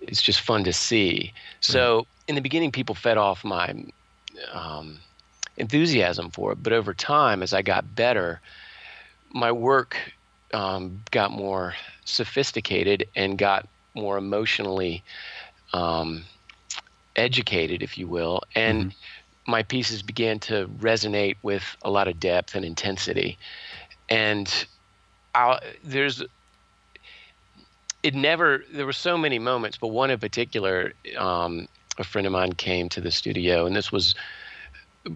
it's 0.00 0.22
just 0.22 0.40
fun 0.40 0.64
to 0.64 0.72
see. 0.72 1.32
So 1.60 2.06
in 2.28 2.34
the 2.34 2.40
beginning, 2.40 2.72
people 2.72 2.94
fed 2.94 3.18
off 3.18 3.44
my 3.44 3.84
um, 4.52 4.98
enthusiasm 5.56 6.30
for 6.30 6.52
it, 6.52 6.62
but 6.62 6.72
over 6.72 6.94
time, 6.94 7.42
as 7.42 7.52
I 7.52 7.62
got 7.62 7.94
better, 7.94 8.40
my 9.32 9.52
work 9.52 9.96
um, 10.52 11.02
got 11.10 11.30
more 11.30 11.74
sophisticated 12.04 13.06
and 13.14 13.38
got 13.38 13.68
more 13.94 14.18
emotionally 14.18 15.02
um, 15.72 16.24
educated, 17.16 17.82
if 17.82 17.98
you 17.98 18.06
will, 18.06 18.42
and 18.54 18.86
mm-hmm. 18.86 19.50
my 19.50 19.62
pieces 19.62 20.02
began 20.02 20.38
to 20.40 20.68
resonate 20.80 21.36
with 21.42 21.64
a 21.82 21.90
lot 21.90 22.08
of 22.08 22.18
depth 22.18 22.54
and 22.54 22.64
intensity. 22.64 23.38
And 24.08 24.66
I'll, 25.34 25.60
there's 25.84 26.22
it 28.02 28.14
never 28.14 28.64
there 28.72 28.86
were 28.86 28.92
so 28.92 29.18
many 29.18 29.38
moments, 29.38 29.76
but 29.76 29.88
one 29.88 30.10
in 30.10 30.18
particular, 30.18 30.92
um, 31.16 31.68
a 31.98 32.04
friend 32.04 32.26
of 32.26 32.32
mine 32.32 32.54
came 32.54 32.88
to 32.90 33.00
the 33.00 33.10
studio, 33.10 33.66
and 33.66 33.76
this 33.76 33.92
was 33.92 34.14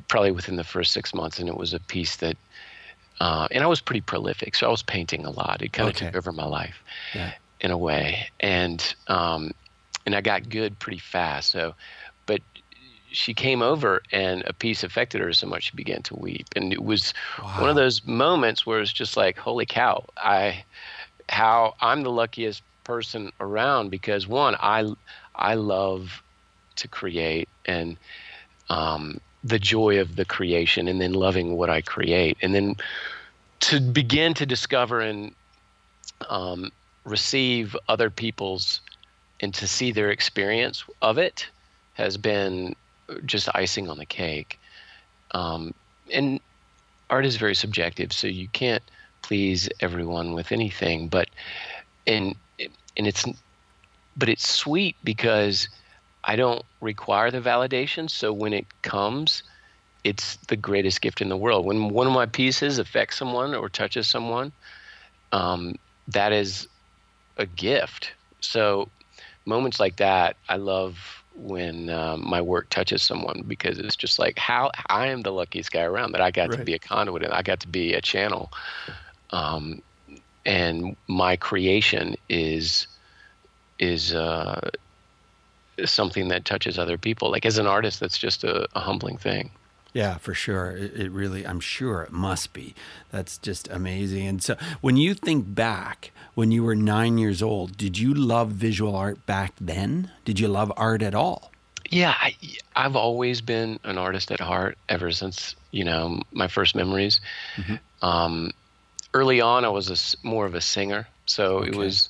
probably 0.08 0.32
within 0.32 0.56
the 0.56 0.64
first 0.64 0.92
six 0.92 1.14
months, 1.14 1.38
and 1.38 1.48
it 1.48 1.56
was 1.56 1.74
a 1.74 1.80
piece 1.80 2.16
that. 2.16 2.36
Uh, 3.20 3.46
and 3.52 3.62
I 3.62 3.68
was 3.68 3.80
pretty 3.80 4.00
prolific, 4.00 4.56
so 4.56 4.66
I 4.66 4.70
was 4.70 4.82
painting 4.82 5.24
a 5.24 5.30
lot. 5.30 5.62
It 5.62 5.72
kind 5.72 5.88
of 5.88 5.94
okay. 5.94 6.06
took 6.06 6.16
over 6.16 6.32
my 6.32 6.46
life. 6.46 6.82
Yeah 7.14 7.34
in 7.64 7.70
a 7.70 7.78
way, 7.78 8.28
and 8.40 8.94
um, 9.08 9.52
and 10.04 10.14
I 10.14 10.20
got 10.20 10.50
good 10.50 10.78
pretty 10.78 10.98
fast. 10.98 11.50
So, 11.50 11.74
but 12.26 12.42
she 13.10 13.32
came 13.32 13.62
over 13.62 14.02
and 14.12 14.44
a 14.46 14.52
piece 14.52 14.84
affected 14.84 15.22
her 15.22 15.32
so 15.32 15.46
much 15.46 15.70
she 15.70 15.76
began 15.76 16.02
to 16.02 16.14
weep, 16.14 16.46
and 16.54 16.74
it 16.74 16.84
was 16.84 17.14
wow. 17.42 17.62
one 17.62 17.70
of 17.70 17.76
those 17.76 18.04
moments 18.06 18.66
where 18.66 18.80
it's 18.80 18.92
just 18.92 19.16
like, 19.16 19.38
holy 19.38 19.64
cow, 19.64 20.04
I 20.18 20.64
how 21.30 21.74
I'm 21.80 22.02
the 22.02 22.10
luckiest 22.10 22.62
person 22.84 23.32
around 23.40 23.90
because 23.90 24.28
one, 24.28 24.56
I 24.60 24.92
I 25.34 25.54
love 25.54 26.22
to 26.76 26.86
create 26.86 27.48
and 27.64 27.96
um, 28.68 29.20
the 29.44 29.58
joy 29.58 30.00
of 30.00 30.16
the 30.16 30.24
creation, 30.24 30.88
and 30.88 31.00
then 31.00 31.12
loving 31.12 31.56
what 31.56 31.70
I 31.70 31.82
create, 31.82 32.36
and 32.42 32.54
then 32.54 32.76
to 33.60 33.80
begin 33.80 34.34
to 34.34 34.46
discover 34.46 35.00
and 35.00 35.34
um, 36.28 36.70
receive 37.04 37.76
other 37.88 38.10
people's 38.10 38.80
and 39.40 39.52
to 39.54 39.66
see 39.66 39.92
their 39.92 40.10
experience 40.10 40.84
of 41.02 41.18
it 41.18 41.46
has 41.94 42.16
been 42.16 42.74
just 43.26 43.48
icing 43.54 43.88
on 43.90 43.98
the 43.98 44.06
cake. 44.06 44.58
Um, 45.32 45.74
and 46.12 46.40
art 47.10 47.26
is 47.26 47.36
very 47.36 47.54
subjective, 47.54 48.12
so 48.12 48.26
you 48.26 48.48
can't 48.48 48.82
please 49.22 49.68
everyone 49.80 50.32
with 50.32 50.52
anything. 50.52 51.08
But 51.08 51.28
and 52.06 52.34
and 52.96 53.06
it's 53.06 53.24
but 54.16 54.28
it's 54.28 54.48
sweet 54.48 54.96
because 55.02 55.68
I 56.26 56.36
don't 56.36 56.64
require 56.80 57.30
the 57.30 57.40
validation. 57.40 58.10
So 58.10 58.32
when 58.32 58.52
it 58.52 58.66
comes, 58.82 59.42
it's 60.04 60.36
the 60.48 60.56
greatest 60.56 61.00
gift 61.00 61.20
in 61.20 61.28
the 61.28 61.36
world. 61.36 61.66
When 61.66 61.88
one 61.88 62.06
of 62.06 62.12
my 62.12 62.26
pieces 62.26 62.78
affects 62.78 63.16
someone 63.16 63.54
or 63.54 63.68
touches 63.68 64.06
someone, 64.06 64.52
um, 65.32 65.74
that 66.08 66.32
is 66.32 66.68
a 67.36 67.46
gift. 67.46 68.12
So 68.40 68.90
moments 69.46 69.80
like 69.80 69.96
that, 69.96 70.36
I 70.48 70.56
love 70.56 70.98
when 71.36 71.90
um, 71.90 72.28
my 72.28 72.40
work 72.40 72.68
touches 72.70 73.02
someone 73.02 73.42
because 73.46 73.78
it's 73.78 73.96
just 73.96 74.18
like 74.18 74.38
how 74.38 74.70
I 74.88 75.08
am 75.08 75.22
the 75.22 75.32
luckiest 75.32 75.72
guy 75.72 75.82
around 75.82 76.12
that 76.12 76.20
I 76.20 76.30
got 76.30 76.50
right. 76.50 76.58
to 76.58 76.64
be 76.64 76.74
a 76.74 76.78
conduit 76.78 77.24
and 77.24 77.32
I 77.32 77.42
got 77.42 77.60
to 77.60 77.68
be 77.68 77.94
a 77.94 78.00
channel. 78.00 78.52
Um, 79.30 79.82
and 80.46 80.96
my 81.08 81.36
creation 81.36 82.14
is 82.28 82.86
is 83.78 84.14
uh, 84.14 84.70
something 85.84 86.28
that 86.28 86.44
touches 86.44 86.78
other 86.78 86.98
people. 86.98 87.30
Like 87.30 87.46
as 87.46 87.58
an 87.58 87.66
artist, 87.66 88.00
that's 88.00 88.18
just 88.18 88.44
a, 88.44 88.68
a 88.74 88.80
humbling 88.80 89.16
thing. 89.16 89.50
Yeah, 89.94 90.18
for 90.18 90.34
sure. 90.34 90.72
It, 90.72 90.96
it, 90.96 91.10
really, 91.12 91.46
I'm 91.46 91.60
sure 91.60 92.02
it 92.02 92.10
must 92.10 92.52
be. 92.52 92.74
That's 93.12 93.38
just 93.38 93.68
amazing. 93.68 94.26
And 94.26 94.42
so, 94.42 94.56
when 94.80 94.96
you 94.96 95.14
think 95.14 95.54
back, 95.54 96.10
when 96.34 96.50
you 96.50 96.64
were 96.64 96.74
nine 96.74 97.16
years 97.16 97.40
old, 97.40 97.76
did 97.76 97.96
you 97.96 98.12
love 98.12 98.50
visual 98.50 98.96
art 98.96 99.24
back 99.24 99.54
then? 99.60 100.10
Did 100.24 100.40
you 100.40 100.48
love 100.48 100.72
art 100.76 101.00
at 101.00 101.14
all? 101.14 101.52
Yeah, 101.90 102.12
I, 102.18 102.34
have 102.74 102.96
always 102.96 103.40
been 103.40 103.78
an 103.84 103.96
artist 103.96 104.32
at 104.32 104.40
heart 104.40 104.76
ever 104.88 105.12
since 105.12 105.54
you 105.70 105.84
know 105.84 106.22
my 106.32 106.48
first 106.48 106.74
memories. 106.74 107.20
Mm-hmm. 107.56 107.76
Um, 108.04 108.50
early 109.12 109.40
on, 109.40 109.64
I 109.64 109.68
was 109.68 109.90
a, 109.90 110.26
more 110.26 110.44
of 110.44 110.56
a 110.56 110.60
singer, 110.60 111.06
so 111.26 111.58
okay. 111.58 111.68
it 111.68 111.76
was. 111.76 112.08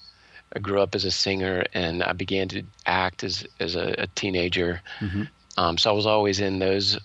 I 0.55 0.59
grew 0.61 0.81
up 0.81 0.95
as 0.95 1.05
a 1.05 1.11
singer, 1.11 1.65
and 1.75 2.03
I 2.03 2.13
began 2.13 2.49
to 2.49 2.63
act 2.87 3.25
as 3.25 3.47
as 3.61 3.75
a, 3.75 3.95
a 3.99 4.07
teenager. 4.09 4.81
Mm-hmm. 5.01 5.25
Um, 5.57 5.79
so 5.79 5.91
I 5.91 5.93
was 5.93 6.07
always 6.07 6.41
in 6.41 6.59
those 6.59 6.99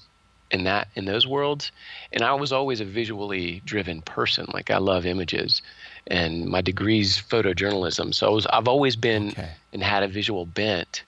in 0.52 0.64
that 0.64 0.88
in 0.96 1.06
those 1.06 1.28
worlds 1.28 1.72
and 2.12 2.24
i 2.24 2.34
was 2.34 2.52
always 2.52 2.80
a 2.80 2.86
visually 2.86 3.62
driven 3.66 4.02
person 4.02 4.46
like 4.54 4.72
i 4.72 4.78
love 4.78 5.06
images 5.06 5.62
and 6.08 6.46
my 6.46 6.62
degree's 6.62 7.22
photojournalism 7.22 8.14
so 8.14 8.28
I 8.28 8.30
was, 8.30 8.48
i've 8.48 8.68
always 8.68 8.96
been 8.96 9.30
okay. 9.30 9.52
and 9.74 9.84
had 9.84 10.04
a 10.04 10.08
visual 10.08 10.46
bent 10.46 11.04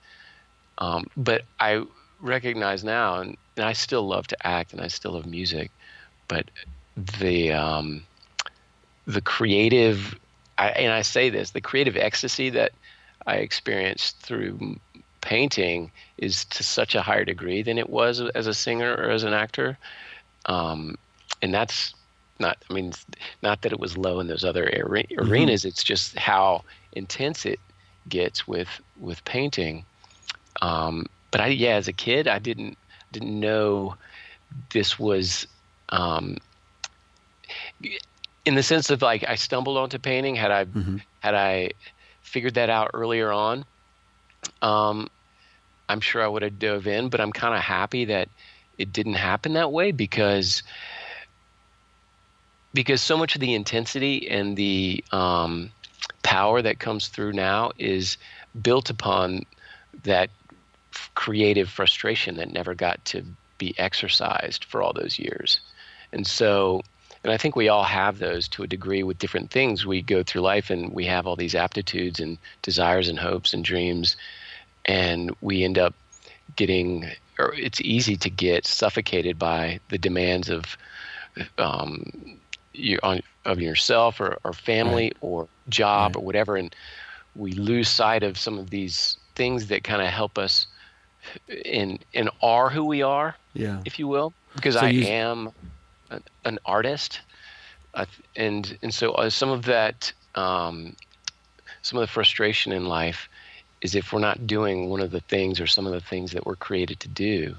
um, 0.78 1.08
but 1.18 1.44
i 1.60 1.84
recognize 2.20 2.84
now 2.84 3.20
and, 3.20 3.38
and, 3.58 3.66
i 3.66 3.74
still 3.74 4.08
love 4.08 4.28
to 4.28 4.48
act 4.48 4.74
and 4.74 4.82
i 4.82 4.88
still 4.88 5.14
love 5.14 5.26
music 5.26 5.72
but 6.28 6.46
the 7.20 7.52
um, 7.52 8.04
the 9.08 9.22
creative 9.22 10.16
I, 10.58 10.70
and 10.70 10.94
i 10.94 11.02
say 11.02 11.30
this 11.30 11.52
the 11.52 11.62
creative 11.62 11.98
ecstasy 11.98 12.50
that 12.52 12.72
i 13.26 13.36
experienced 13.36 14.20
through 14.20 14.78
painting 15.22 15.92
is 16.18 16.46
to 16.46 16.64
such 16.64 16.96
a 16.96 17.02
higher 17.02 17.24
degree 17.24 17.62
than 17.62 17.78
it 17.78 17.90
was 17.90 18.20
as 18.20 18.48
a 18.48 18.54
singer 18.54 18.94
or 18.94 19.12
as 19.12 19.24
an 19.24 19.34
actor. 19.34 19.78
Um, 20.48 20.98
and 21.42 21.54
that's 21.54 21.94
not, 22.40 22.58
I 22.70 22.74
mean, 22.74 22.92
not 23.42 23.62
that 23.62 23.72
it 23.72 23.80
was 23.80 23.98
low 23.98 24.20
in 24.20 24.28
those 24.28 24.44
other 24.44 24.66
mm-hmm. 24.66 25.20
arenas, 25.20 25.62
mm-hmm. 25.62 25.70
it's 25.70 25.84
just 25.84 26.18
how 26.18 26.64
intense 26.94 27.46
it 27.46 27.60
gets 28.10 28.48
with, 28.48 28.70
with 29.00 29.24
painting. 29.26 29.86
Um, 30.62 31.06
but 31.30 31.42
I, 31.42 31.48
yeah, 31.48 31.76
as 31.76 31.88
a 31.88 31.94
kid, 31.94 32.28
I 32.28 32.40
didn't, 32.40 32.78
didn't 33.12 33.40
know 33.40 33.96
this 34.74 35.00
was, 35.00 35.48
um, 35.90 36.38
in 38.46 38.56
the 38.56 38.64
sense 38.64 38.90
of 38.90 39.02
like 39.02 39.24
I 39.28 39.36
stumbled 39.36 39.78
onto 39.78 40.00
painting. 40.00 40.36
Had 40.36 40.52
I 40.52 40.66
mm-hmm. 40.66 40.98
had 41.20 41.36
I 41.36 41.72
figured 42.22 42.56
that 42.56 42.70
out 42.70 42.92
earlier 42.94 43.32
on, 43.32 43.66
um, 44.62 45.10
I'm 45.90 46.02
sure 46.02 46.24
I 46.24 46.28
would 46.28 46.42
have 46.42 46.60
dove 46.60 46.88
in, 46.88 47.10
but 47.10 47.22
I'm 47.22 47.32
kind 47.32 47.56
of 47.56 47.62
happy 47.62 48.06
that 48.06 48.30
it 48.78 48.94
didn't 48.94 49.16
happen 49.16 49.54
that 49.54 49.72
way 49.72 49.92
because 49.92 50.64
because 52.74 53.02
so 53.02 53.18
much 53.18 53.36
of 53.36 53.42
the 53.42 53.54
intensity 53.54 54.30
and 54.30 54.56
the 54.56 55.04
um, 55.12 55.72
power 56.24 56.62
that 56.62 56.80
comes 56.80 57.10
through 57.10 57.34
now 57.34 57.72
is 57.78 58.18
built 58.60 58.90
upon 58.90 59.46
that 60.04 60.30
creative 61.16 61.70
frustration 61.70 62.38
that 62.38 62.52
never 62.52 62.74
got 62.74 63.04
to 63.06 63.24
be 63.58 63.78
exercised 63.78 64.66
for 64.66 64.82
all 64.82 64.94
those 64.94 65.20
years. 65.20 65.60
And 66.14 66.26
so, 66.26 66.82
and 67.24 67.32
I 67.32 67.38
think 67.38 67.56
we 67.56 67.70
all 67.70 67.84
have 67.84 68.20
those 68.20 68.48
to 68.50 68.64
a 68.64 68.68
degree 68.68 69.04
with 69.04 69.20
different 69.20 69.52
things. 69.52 69.86
We 69.86 70.02
go 70.02 70.24
through 70.24 70.42
life 70.42 70.70
and 70.70 70.92
we 70.94 71.06
have 71.06 71.28
all 71.28 71.36
these 71.36 71.56
aptitudes 71.56 72.20
and 72.20 72.38
desires 72.64 73.08
and 73.10 73.20
hopes 73.20 73.54
and 73.54 73.64
dreams 73.64 74.16
and 74.86 75.36
we 75.42 75.64
end 75.64 75.78
up 75.78 75.94
getting 76.56 77.06
or 77.40 77.54
it's 77.56 77.80
easy 77.82 78.16
to 78.18 78.30
get 78.30 78.66
suffocated 78.66 79.38
by 79.40 79.80
the 79.90 79.98
demands 79.98 80.50
of 80.50 80.78
um, 81.58 82.12
you 82.74 83.00
on 83.04 83.22
of 83.46 83.60
yourself 83.62 84.20
or, 84.20 84.38
or 84.44 84.54
family 84.54 85.06
Right. 85.06 85.18
or 85.22 85.48
job 85.70 86.16
Right. 86.16 86.22
or 86.22 86.26
whatever, 86.26 86.58
and 86.58 86.76
we 87.36 87.54
lose 87.54 87.88
sight 87.90 88.24
of 88.24 88.38
some 88.38 88.58
of 88.60 88.70
these 88.70 89.18
things 89.36 89.68
that 89.68 89.84
kind 89.84 90.02
of 90.02 90.08
help 90.10 90.38
us 90.38 90.68
in 91.66 92.00
in 92.14 92.30
are 92.42 92.70
who 92.70 92.86
we 92.86 93.02
are, 93.02 93.36
Yeah. 93.54 93.80
if 93.86 93.98
you 94.00 94.08
will, 94.08 94.34
because 94.56 94.76
So 94.76 94.82
I 94.82 94.90
you- 94.90 95.08
am 95.08 95.52
an, 96.12 96.24
an 96.46 96.60
artist, 96.66 97.22
uh, 97.94 98.06
and 98.36 98.78
and 98.82 98.94
so 98.94 99.12
uh, 99.14 99.30
some 99.30 99.50
of 99.50 99.66
that, 99.66 100.12
um, 100.36 100.96
some 101.82 101.98
of 101.98 102.02
the 102.02 102.12
frustration 102.12 102.72
in 102.72 102.86
life 102.86 103.30
is 103.82 103.96
if 103.96 104.14
we're 104.14 104.20
not 104.20 104.46
doing 104.46 104.90
one 104.90 105.02
of 105.02 105.12
the 105.12 105.22
things 105.22 105.60
or 105.60 105.68
some 105.68 105.88
of 105.88 105.94
the 105.94 106.02
things 106.02 106.32
that 106.32 106.46
we're 106.46 106.56
created 106.56 107.00
to 107.00 107.08
do, 107.08 107.56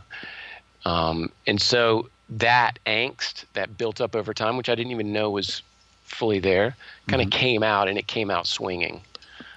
um, 0.85 1.31
and 1.47 1.61
so 1.61 2.09
that 2.29 2.79
angst 2.87 3.45
that 3.55 3.77
built 3.77 4.01
up 4.01 4.15
over 4.15 4.33
time, 4.33 4.57
which 4.57 4.69
I 4.69 4.75
didn't 4.75 4.93
even 4.93 5.13
know 5.13 5.31
was 5.31 5.63
fully 6.05 6.39
there, 6.39 6.77
kind 7.09 7.23
of 7.23 7.31
came 7.31 7.63
out, 7.63 7.89
and 7.89 7.99
it 7.99 8.07
came 8.07 8.31
out 8.31 8.47
swinging. 8.47 9.01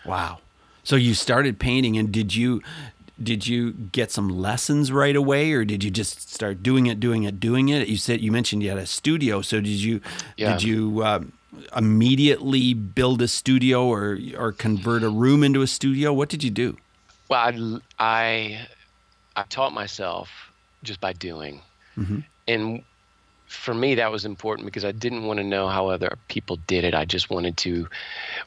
Wow. 0.05 0.39
So 0.83 0.95
you 0.95 1.15
started 1.15 1.57
painting 1.57 1.97
and 1.97 2.11
did 2.11 2.35
you 2.35 2.61
did 3.21 3.47
you 3.47 3.71
get 3.71 4.11
some 4.11 4.27
lessons 4.29 4.91
right 4.91 5.15
away 5.15 5.53
or 5.53 5.63
did 5.65 5.83
you 5.83 5.91
just 5.91 6.29
start 6.33 6.61
doing 6.61 6.87
it 6.87 6.99
doing 6.99 7.23
it 7.23 7.39
doing 7.39 7.69
it? 7.69 7.87
You 7.87 7.97
said 7.97 8.21
you 8.21 8.31
mentioned 8.31 8.61
you 8.63 8.69
had 8.69 8.77
a 8.77 8.85
studio, 8.85 9.41
so 9.41 9.61
did 9.61 9.67
you 9.81 10.01
Yeah. 10.37 10.51
did 10.53 10.63
you 10.63 11.03
um, 11.03 11.31
immediately 11.75 12.73
build 12.73 13.21
a 13.21 13.27
studio 13.27 13.85
or 13.87 14.19
or 14.37 14.51
convert 14.51 15.03
a 15.03 15.09
room 15.09 15.43
into 15.43 15.61
a 15.61 15.67
studio? 15.67 16.11
What 16.13 16.29
did 16.29 16.43
you 16.43 16.51
do? 16.51 16.77
Well, 17.29 17.39
I, 17.39 17.79
I, 17.99 18.67
I 19.35 19.43
taught 19.49 19.73
myself 19.73 20.29
just 20.83 20.99
by 21.01 21.13
doing. 21.13 21.61
And 22.47 22.83
for 23.55 23.73
me, 23.73 23.95
that 23.95 24.11
was 24.11 24.25
important 24.25 24.65
because 24.65 24.85
I 24.85 24.91
didn't 24.91 25.25
want 25.25 25.37
to 25.37 25.43
know 25.43 25.67
how 25.67 25.87
other 25.87 26.17
people 26.27 26.57
did 26.67 26.83
it. 26.83 26.93
I 26.93 27.05
just 27.05 27.29
wanted 27.29 27.57
to. 27.57 27.87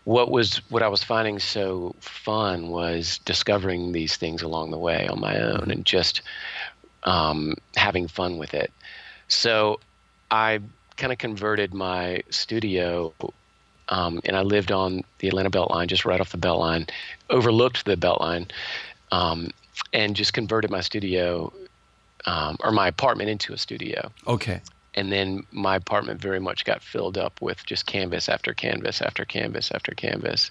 What 0.05 0.31
was 0.31 0.59
what 0.71 0.83
I 0.83 0.89
was 0.89 1.03
finding 1.03 1.39
so 1.39 1.95
fun 2.01 2.69
was 2.69 3.19
discovering 3.25 3.93
these 3.93 4.17
things 4.17 4.43
along 4.43 4.71
the 4.71 4.79
way 4.79 5.09
on 5.09 5.21
my 5.21 5.39
own 5.39 5.71
and 5.71 5.85
just 5.85 6.23
um, 7.05 7.55
having 7.77 8.09
fun 8.09 8.39
with 8.39 8.55
it. 8.55 8.73
So 9.29 9.81
I 10.31 10.61
kind 10.97 11.13
of 11.13 11.19
converted 11.19 11.75
my 11.75 12.23
studio 12.31 13.15
um, 13.89 14.21
and 14.25 14.37
I 14.37 14.43
lived 14.43 14.71
on 14.71 15.03
the 15.19 15.29
Atlanta 15.29 15.51
Beltline, 15.51 15.87
just 15.87 16.05
right 16.05 16.21
off 16.21 16.31
the 16.31 16.39
Beltline, 16.39 16.91
overlooked 17.31 17.85
the 17.85 17.97
Beltline, 17.97 18.51
um, 19.13 19.51
and 19.93 20.15
just 20.15 20.33
converted 20.33 20.71
my 20.71 20.81
studio 20.81 21.53
um, 22.27 22.57
or 22.63 22.73
my 22.73 22.89
apartment 22.89 23.31
into 23.31 23.53
a 23.53 23.59
studio. 23.59 24.11
Okay. 24.27 24.61
And 24.95 25.13
then 25.13 25.43
my 25.53 25.77
apartment 25.77 26.21
very 26.21 26.41
much 26.41 26.65
got 26.65 26.83
filled 26.83 27.19
up 27.19 27.41
with 27.41 27.65
just 27.67 27.87
canvas 27.87 28.29
after 28.29 28.55
canvas 28.55 29.01
after 29.01 29.25
canvas 29.25 29.71
after 29.73 29.93
canvas. 29.93 30.51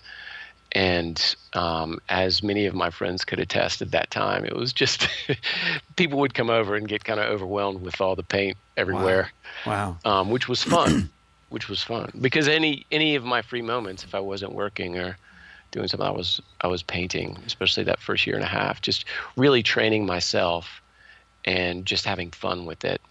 And 0.73 1.35
um, 1.53 1.99
as 2.09 2.43
many 2.43 2.65
of 2.65 2.75
my 2.75 2.89
friends 2.89 3.25
could 3.25 3.39
attest 3.39 3.81
at 3.81 3.91
that 3.91 4.11
time, 4.11 4.45
it 4.45 4.55
was 4.55 4.73
just 4.73 5.07
people 5.95 6.19
would 6.19 6.33
come 6.33 6.49
over 6.49 6.75
and 6.75 6.87
get 6.87 7.03
kind 7.03 7.19
of 7.19 7.27
overwhelmed 7.27 7.81
with 7.81 8.01
all 8.01 8.15
the 8.15 8.23
paint 8.23 8.57
everywhere 8.75 9.31
Wow. 9.65 9.97
um, 10.05 10.29
which 10.29 10.47
was 10.47 10.63
fun, 10.63 11.09
which 11.49 11.69
was 11.69 11.81
fun 11.81 12.11
because 12.21 12.47
any 12.47 12.85
any 12.91 13.15
of 13.15 13.23
my 13.23 13.41
free 13.41 13.61
moments, 13.61 14.03
if 14.03 14.13
I 14.13 14.19
wasn't 14.19 14.53
working 14.53 14.97
or 14.97 15.17
doing 15.71 15.87
something, 15.87 16.07
I 16.07 16.11
was 16.11 16.41
I 16.61 16.67
was 16.67 16.83
painting, 16.83 17.37
especially 17.45 17.83
that 17.85 17.99
first 17.99 18.27
year 18.27 18.35
and 18.35 18.45
a 18.45 18.49
half, 18.49 18.81
just 18.81 19.05
really 19.35 19.63
training 19.63 20.05
myself 20.05 20.81
and 21.45 21.85
just 21.85 22.05
having 22.05 22.31
fun 22.31 22.65
with 22.65 22.83
it. 22.85 23.01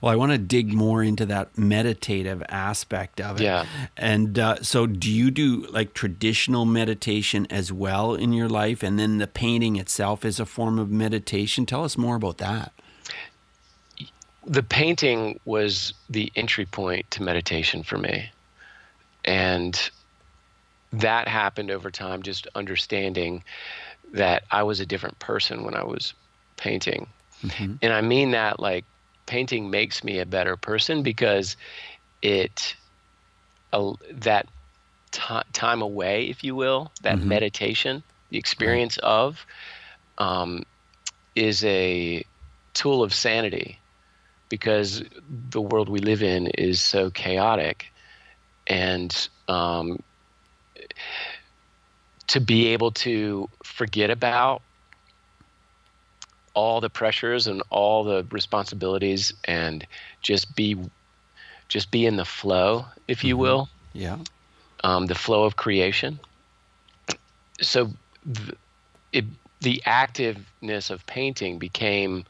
Well, 0.00 0.12
I 0.12 0.16
want 0.16 0.32
to 0.32 0.38
dig 0.38 0.72
more 0.72 1.02
into 1.02 1.26
that 1.26 1.58
meditative 1.58 2.42
aspect 2.48 3.20
of 3.20 3.40
it. 3.40 3.44
Yeah. 3.44 3.66
And 3.96 4.38
uh, 4.38 4.62
so, 4.62 4.86
do 4.86 5.10
you 5.10 5.30
do 5.30 5.66
like 5.70 5.92
traditional 5.92 6.64
meditation 6.64 7.46
as 7.50 7.72
well 7.72 8.14
in 8.14 8.32
your 8.32 8.48
life? 8.48 8.82
And 8.82 8.98
then 8.98 9.18
the 9.18 9.26
painting 9.26 9.76
itself 9.76 10.24
is 10.24 10.40
a 10.40 10.46
form 10.46 10.78
of 10.78 10.90
meditation? 10.90 11.66
Tell 11.66 11.84
us 11.84 11.98
more 11.98 12.16
about 12.16 12.38
that. 12.38 12.72
The 14.46 14.62
painting 14.62 15.38
was 15.44 15.92
the 16.08 16.32
entry 16.34 16.64
point 16.64 17.10
to 17.10 17.22
meditation 17.22 17.82
for 17.82 17.98
me, 17.98 18.30
and 19.26 19.90
that 20.94 21.28
happened 21.28 21.70
over 21.70 21.90
time. 21.90 22.22
Just 22.22 22.46
understanding 22.54 23.44
that 24.14 24.44
I 24.50 24.62
was 24.62 24.80
a 24.80 24.86
different 24.86 25.18
person 25.18 25.62
when 25.62 25.74
I 25.74 25.84
was 25.84 26.14
painting. 26.56 27.06
And 27.80 27.92
I 27.92 28.00
mean 28.00 28.32
that 28.32 28.60
like 28.60 28.84
painting 29.30 29.70
makes 29.70 30.02
me 30.04 30.18
a 30.18 30.26
better 30.26 30.56
person 30.56 31.04
because 31.04 31.56
it 32.20 32.74
uh, 33.72 33.92
that 34.12 34.46
ti 35.12 35.40
time 35.52 35.82
away, 35.82 36.24
if 36.28 36.42
you 36.42 36.56
will, 36.56 36.92
that 37.02 37.22
meditation, 37.22 38.02
the 38.30 38.38
experience 38.38 38.98
of, 38.98 39.46
um, 40.18 40.64
is 41.36 41.64
a 41.64 42.24
tool 42.74 43.02
of 43.04 43.14
sanity 43.14 43.78
because 44.48 45.02
the 45.50 45.60
world 45.60 45.88
we 45.88 46.00
live 46.00 46.22
in 46.22 46.48
is 46.48 46.80
so 46.80 47.10
chaotic, 47.10 47.86
and 48.66 49.28
um, 49.48 49.98
to 52.26 52.40
be 52.40 52.68
able 52.68 52.90
to 52.90 53.48
forget 53.64 54.10
about 54.10 54.62
all 56.60 56.80
the 56.80 56.90
pressures 56.90 57.46
and 57.46 57.62
all 57.70 58.04
the 58.04 58.26
responsibilities 58.30 59.32
and 59.44 59.86
just 60.20 60.54
be 60.54 60.76
just 61.68 61.90
be 61.90 62.04
in 62.04 62.16
the 62.16 62.24
flow 62.24 62.84
if 63.08 63.24
you 63.24 63.36
will. 63.36 63.68
Yeah. 63.94 64.18
um, 64.84 65.06
the 65.06 65.14
flow 65.14 65.44
of 65.44 65.56
creation. 65.56 66.18
So 67.60 67.90
th- 68.34 68.58
it, 69.12 69.24
the 69.60 69.82
activeness 69.86 70.90
of 70.90 71.04
painting 71.06 71.58
became 71.58 72.24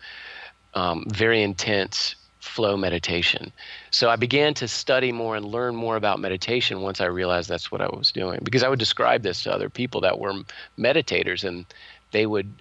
um, 0.74 1.04
very 1.08 1.42
intense 1.42 2.14
flow 2.40 2.76
meditation. 2.76 3.52
So 3.90 4.08
i 4.08 4.16
began 4.16 4.54
to 4.54 4.66
study 4.66 5.12
more 5.12 5.36
and 5.36 5.44
learn 5.44 5.74
more 5.76 5.96
about 5.96 6.18
meditation 6.20 6.80
once 6.80 7.00
i 7.00 7.06
realized 7.06 7.48
that's 7.48 7.70
what 7.72 7.80
i 7.80 7.88
was 7.98 8.12
doing 8.12 8.40
because 8.42 8.62
i 8.62 8.68
would 8.68 8.78
describe 8.78 9.22
this 9.22 9.42
to 9.42 9.52
other 9.52 9.68
people 9.68 10.00
that 10.00 10.18
were 10.18 10.34
meditators 10.78 11.44
and 11.44 11.66
they 12.12 12.26
would 12.26 12.52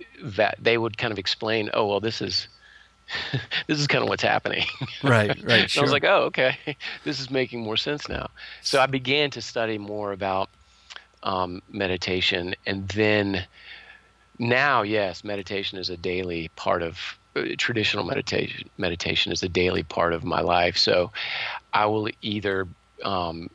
they 0.60 0.78
would 0.78 0.98
kind 0.98 1.12
of 1.12 1.20
explain 1.20 1.70
oh 1.74 1.88
well 1.88 2.00
this 2.00 2.22
is 2.22 2.48
this 3.68 3.80
is 3.80 3.88
kind 3.88 4.04
of 4.04 4.10
what's 4.10 4.24
happening 4.24 4.66
Right, 5.04 5.30
right. 5.44 5.62
and 5.76 5.78
I 5.78 5.82
was 5.82 5.92
like, 5.92 6.04
oh, 6.04 6.24
okay, 6.24 6.58
this 7.04 7.20
is 7.20 7.30
making 7.30 7.62
more 7.62 7.78
sense 7.78 8.10
now. 8.10 8.30
So 8.62 8.82
I 8.82 8.86
began 8.86 9.32
to 9.32 9.42
study 9.42 9.78
more 9.78 10.12
about 10.12 10.50
um, 11.24 11.62
meditation, 11.72 12.56
and 12.66 12.88
then 12.90 13.46
now, 14.40 14.82
yes, 14.82 15.24
meditation 15.24 15.78
is 15.78 15.90
a 15.90 15.98
daily 15.98 16.50
part 16.56 16.82
of 16.82 17.18
uh, 17.36 17.44
traditional 17.58 18.06
meditation. 18.06 18.70
Meditation 18.78 19.32
is 19.32 19.44
a 19.44 19.50
daily 19.50 19.84
part 19.84 20.14
of 20.14 20.24
my 20.24 20.40
life. 20.40 20.78
So 20.78 21.12
I 21.74 21.86
will 21.86 22.10
either 22.22 22.68
um, 23.04 23.50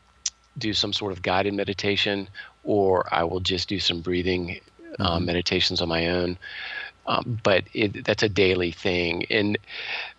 do 0.59 0.74
some 0.74 0.92
sort 0.92 1.12
of 1.12 1.22
guided 1.22 1.54
meditation, 1.54 2.28
or 2.64 3.09
I 3.12 3.24
will 3.24 3.40
just 3.40 3.68
do 3.68 3.78
some 3.78 4.00
breathing 4.00 4.61
um, 5.00 5.24
meditations 5.26 5.80
on 5.80 5.88
my 5.88 6.09
own. 6.09 6.38
Um, 7.07 7.40
but 7.42 7.64
it, 7.72 8.04
that's 8.04 8.22
a 8.22 8.28
daily 8.28 8.70
thing, 8.72 9.24
and 9.30 9.59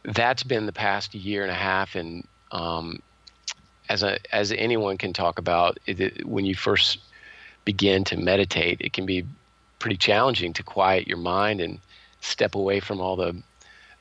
that's 0.04 0.44
been 0.44 0.66
the 0.66 0.74
past 0.74 1.14
year 1.14 1.42
and 1.44 1.52
a 1.52 1.56
half. 1.56 1.96
And 1.96 2.26
um, 2.52 3.00
as 3.90 4.04
a 4.04 4.18
as 4.34 4.52
anyone 4.52 4.98
can 4.98 5.14
talk 5.14 5.40
about, 5.40 5.78
it, 5.86 6.00
it- 6.00 6.26
when 6.28 6.46
you 6.46 6.56
first 6.56 7.00
begin 7.66 8.04
to 8.06 8.18
meditate, 8.18 8.82
it 8.82 8.94
can 8.94 9.06
be 9.06 9.26
pretty 9.80 9.98
challenging 9.98 10.54
to 10.54 10.64
quiet 10.64 11.08
your 11.08 11.18
mind 11.18 11.62
and 11.62 11.80
step 12.22 12.56
away 12.56 12.80
from 12.80 13.00
all 13.00 13.16
the 13.16 13.42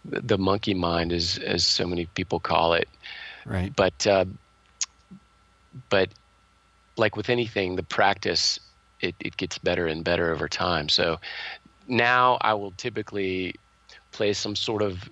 the 0.05 0.39
monkey 0.39 0.75
mind, 0.75 1.13
as 1.13 1.39
as 1.39 1.65
so 1.67 1.87
many 1.87 2.07
people 2.15 2.41
call 2.41 2.73
it. 2.75 2.89
right. 3.45 3.75
But 3.77 4.07
uh, 4.07 4.25
but 5.91 6.11
like 6.97 7.17
with 7.17 7.29
anything, 7.31 7.77
the 7.77 7.83
practice 7.83 8.59
it, 9.01 9.15
it 9.21 9.37
gets 9.37 9.59
better 9.59 9.87
and 9.87 10.05
better 10.05 10.33
over 10.33 10.49
time. 10.49 10.89
So 10.89 11.19
now 11.89 12.39
I 12.41 12.55
will 12.55 12.73
typically 12.73 13.55
play 14.13 14.33
some 14.33 14.57
sort 14.57 14.83
of 14.83 15.09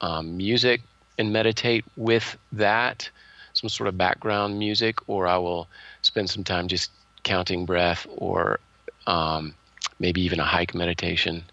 um, 0.00 0.36
music 0.36 0.82
and 1.18 1.32
meditate 1.32 1.84
with 1.96 2.36
that, 2.52 3.08
some 3.52 3.68
sort 3.68 3.88
of 3.88 3.96
background 3.96 4.58
music, 4.58 4.96
or 5.08 5.26
I 5.26 5.36
will 5.38 5.68
spend 6.02 6.28
some 6.28 6.44
time 6.44 6.68
just 6.68 6.90
counting 7.22 7.64
breath 7.64 8.06
or 8.16 8.58
um, 9.06 9.54
maybe 9.98 10.20
even 10.22 10.40
a 10.40 10.44
hike 10.44 10.74
meditation. 10.74 11.44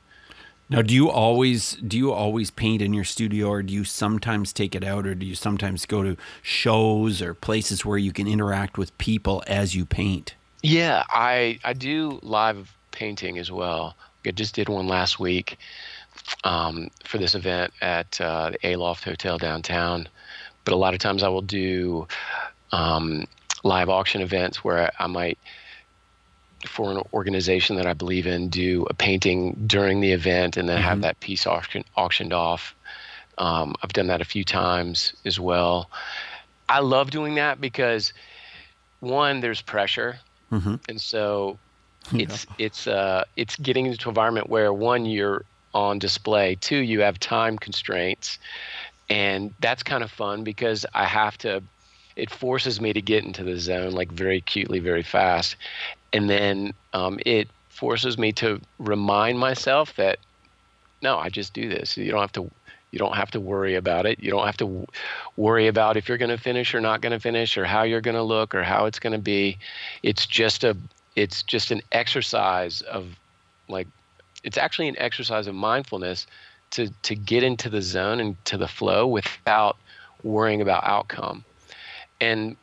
Now, 0.71 0.83
do 0.83 0.93
you 0.93 1.09
always 1.09 1.73
do 1.77 1.97
you 1.97 2.11
always 2.11 2.51
paint 2.51 2.83
in 2.83 2.93
your 2.93 3.03
studio, 3.03 3.47
or 3.47 3.63
do 3.63 3.73
you 3.73 3.83
sometimes 3.83 4.53
take 4.53 4.75
it 4.75 4.83
out, 4.83 5.07
or 5.07 5.15
do 5.15 5.25
you 5.25 5.33
sometimes 5.33 5.87
go 5.87 6.03
to 6.03 6.15
shows 6.43 7.23
or 7.23 7.33
places 7.33 7.83
where 7.83 7.97
you 7.97 8.11
can 8.11 8.27
interact 8.27 8.77
with 8.77 8.95
people 8.99 9.43
as 9.47 9.75
you 9.75 9.83
paint? 9.83 10.35
Yeah, 10.61 11.03
I 11.09 11.59
I 11.63 11.73
do 11.73 12.19
live 12.21 12.75
painting 12.91 13.37
as 13.37 13.51
well. 13.51 13.95
I 14.25 14.31
just 14.31 14.55
did 14.55 14.69
one 14.69 14.87
last 14.87 15.19
week 15.19 15.57
um, 16.43 16.89
for 17.03 17.17
this 17.17 17.35
event 17.35 17.73
at 17.81 18.19
uh, 18.19 18.51
the 18.51 18.73
Aloft 18.73 19.03
Hotel 19.03 19.37
downtown. 19.37 20.07
But 20.65 20.73
a 20.73 20.77
lot 20.77 20.93
of 20.93 20.99
times 20.99 21.23
I 21.23 21.29
will 21.29 21.41
do 21.41 22.07
um, 22.71 23.25
live 23.63 23.89
auction 23.89 24.21
events 24.21 24.63
where 24.63 24.91
I 24.99 25.07
might 25.07 25.37
for 26.67 26.91
an 26.91 27.01
organization 27.13 27.77
that 27.77 27.85
I 27.85 27.93
believe 27.93 28.27
in, 28.27 28.49
do 28.49 28.85
a 28.89 28.93
painting 28.93 29.53
during 29.65 30.01
the 30.01 30.11
event 30.11 30.57
and 30.57 30.67
then 30.67 30.77
mm-hmm. 30.77 30.87
have 30.87 31.01
that 31.01 31.19
piece 31.21 31.47
auction, 31.47 31.85
auctioned 31.95 32.33
off. 32.33 32.75
Um, 33.37 33.75
I've 33.81 33.93
done 33.93 34.07
that 34.07 34.19
a 34.19 34.25
few 34.25 34.43
times 34.43 35.13
as 35.23 35.39
well. 35.39 35.89
I 36.67 36.79
love 36.79 37.11
doing 37.11 37.35
that 37.35 37.61
because 37.61 38.11
one, 38.99 39.39
there's 39.39 39.61
pressure, 39.61 40.19
mm-hmm. 40.51 40.75
and 40.87 40.99
so 40.99 41.57
it's 42.13 42.45
yeah. 42.49 42.65
it's 42.65 42.87
uh, 42.87 43.23
it's 43.35 43.55
getting 43.57 43.85
into 43.85 44.07
an 44.07 44.09
environment 44.09 44.49
where 44.49 44.73
one, 44.73 45.05
you're 45.05 45.43
on 45.73 45.99
display. 45.99 46.55
Two, 46.55 46.77
you 46.77 47.01
have 47.01 47.19
time 47.19 47.57
constraints, 47.57 48.39
and 49.09 49.53
that's 49.59 49.83
kind 49.83 50.03
of 50.03 50.11
fun 50.11 50.43
because 50.43 50.85
I 50.93 51.05
have 51.05 51.37
to 51.39 51.61
it 52.15 52.29
forces 52.29 52.81
me 52.81 52.93
to 52.93 53.01
get 53.01 53.23
into 53.23 53.43
the 53.43 53.57
zone 53.59 53.91
like 53.91 54.11
very 54.11 54.37
acutely, 54.37 54.79
very 54.79 55.03
fast. 55.03 55.55
And 56.11 56.29
then 56.29 56.73
um, 56.93 57.19
it 57.25 57.47
forces 57.69 58.17
me 58.17 58.31
to 58.33 58.59
remind 58.77 59.39
myself 59.39 59.95
that 59.95 60.19
no, 61.01 61.17
I 61.17 61.29
just 61.29 61.53
do 61.53 61.69
this. 61.69 61.95
You 61.95 62.11
don't 62.11 62.19
have 62.19 62.33
to 62.33 62.51
you 62.91 62.99
don't 62.99 63.15
have 63.15 63.31
to 63.31 63.39
worry 63.39 63.75
about 63.75 64.05
it. 64.05 64.19
You 64.19 64.31
don't 64.31 64.45
have 64.45 64.57
to 64.57 64.85
worry 65.37 65.67
about 65.67 65.97
if 65.97 66.09
you're 66.09 66.17
going 66.17 66.35
to 66.35 66.37
finish 66.37 66.73
or 66.73 66.81
not 66.81 67.01
going 67.01 67.11
to 67.11 67.19
finish 67.19 67.57
or 67.57 67.65
how 67.65 67.83
you're 67.83 68.01
going 68.01 68.15
to 68.15 68.23
look 68.23 68.55
or 68.55 68.63
how 68.63 68.85
it's 68.85 68.99
going 68.99 69.13
to 69.13 69.19
be. 69.19 69.57
It's 70.03 70.25
just 70.25 70.63
a 70.63 70.75
it's 71.15 71.43
just 71.43 71.71
an 71.71 71.81
exercise 71.91 72.81
of 72.81 73.07
like 73.67 73.87
it's 74.43 74.57
actually 74.57 74.87
an 74.87 74.97
exercise 74.97 75.47
of 75.47 75.55
mindfulness 75.55 76.25
to 76.71 76.89
to 77.03 77.15
get 77.15 77.43
into 77.43 77.69
the 77.69 77.81
zone 77.81 78.19
and 78.19 78.43
to 78.45 78.57
the 78.57 78.67
flow 78.67 79.07
without 79.07 79.77
worrying 80.23 80.61
about 80.61 80.83
outcome 80.83 81.43
and 82.21 82.55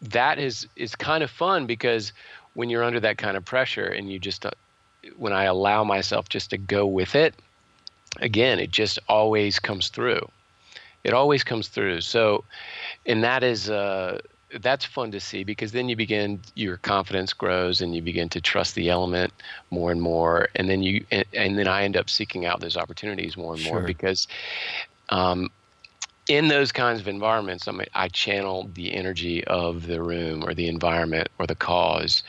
that 0.00 0.38
is 0.38 0.66
is 0.76 0.94
kind 0.94 1.22
of 1.22 1.30
fun 1.30 1.66
because 1.66 2.12
when 2.54 2.70
you're 2.70 2.84
under 2.84 3.00
that 3.00 3.18
kind 3.18 3.36
of 3.36 3.44
pressure 3.44 3.86
and 3.86 4.10
you 4.10 4.18
just 4.18 4.44
uh, 4.46 4.50
when 5.16 5.32
I 5.32 5.44
allow 5.44 5.84
myself 5.84 6.28
just 6.28 6.50
to 6.50 6.58
go 6.58 6.86
with 6.86 7.14
it, 7.14 7.34
again, 8.20 8.58
it 8.58 8.70
just 8.70 8.98
always 9.08 9.58
comes 9.58 9.88
through. 9.88 10.28
It 11.04 11.12
always 11.12 11.44
comes 11.44 11.68
through. 11.68 12.00
So, 12.00 12.44
and 13.06 13.22
that 13.22 13.42
is 13.42 13.68
uh, 13.68 14.20
that's 14.60 14.84
fun 14.84 15.10
to 15.10 15.20
see 15.20 15.44
because 15.44 15.72
then 15.72 15.88
you 15.88 15.96
begin 15.96 16.40
your 16.54 16.76
confidence 16.78 17.32
grows 17.32 17.80
and 17.80 17.94
you 17.94 18.02
begin 18.02 18.28
to 18.30 18.40
trust 18.40 18.74
the 18.74 18.88
element 18.88 19.32
more 19.70 19.90
and 19.90 20.00
more, 20.00 20.48
and 20.54 20.68
then 20.68 20.82
you 20.82 21.04
and, 21.10 21.24
and 21.34 21.58
then 21.58 21.68
I 21.68 21.84
end 21.84 21.96
up 21.96 22.08
seeking 22.08 22.46
out 22.46 22.60
those 22.60 22.76
opportunities 22.76 23.36
more 23.36 23.54
and 23.54 23.62
sure. 23.62 23.74
more 23.74 23.82
because 23.82 24.26
um, 25.10 25.50
in 26.28 26.48
those 26.48 26.72
kinds 26.72 27.00
of 27.00 27.08
environments, 27.08 27.68
I, 27.68 27.72
mean, 27.72 27.86
I 27.94 28.08
channel 28.08 28.70
the 28.74 28.94
energy 28.94 29.44
of 29.44 29.86
the 29.86 30.02
room 30.02 30.42
or 30.42 30.54
the 30.54 30.68
environment 30.68 31.28
or 31.38 31.46
the 31.46 31.54
cause. 31.54 32.22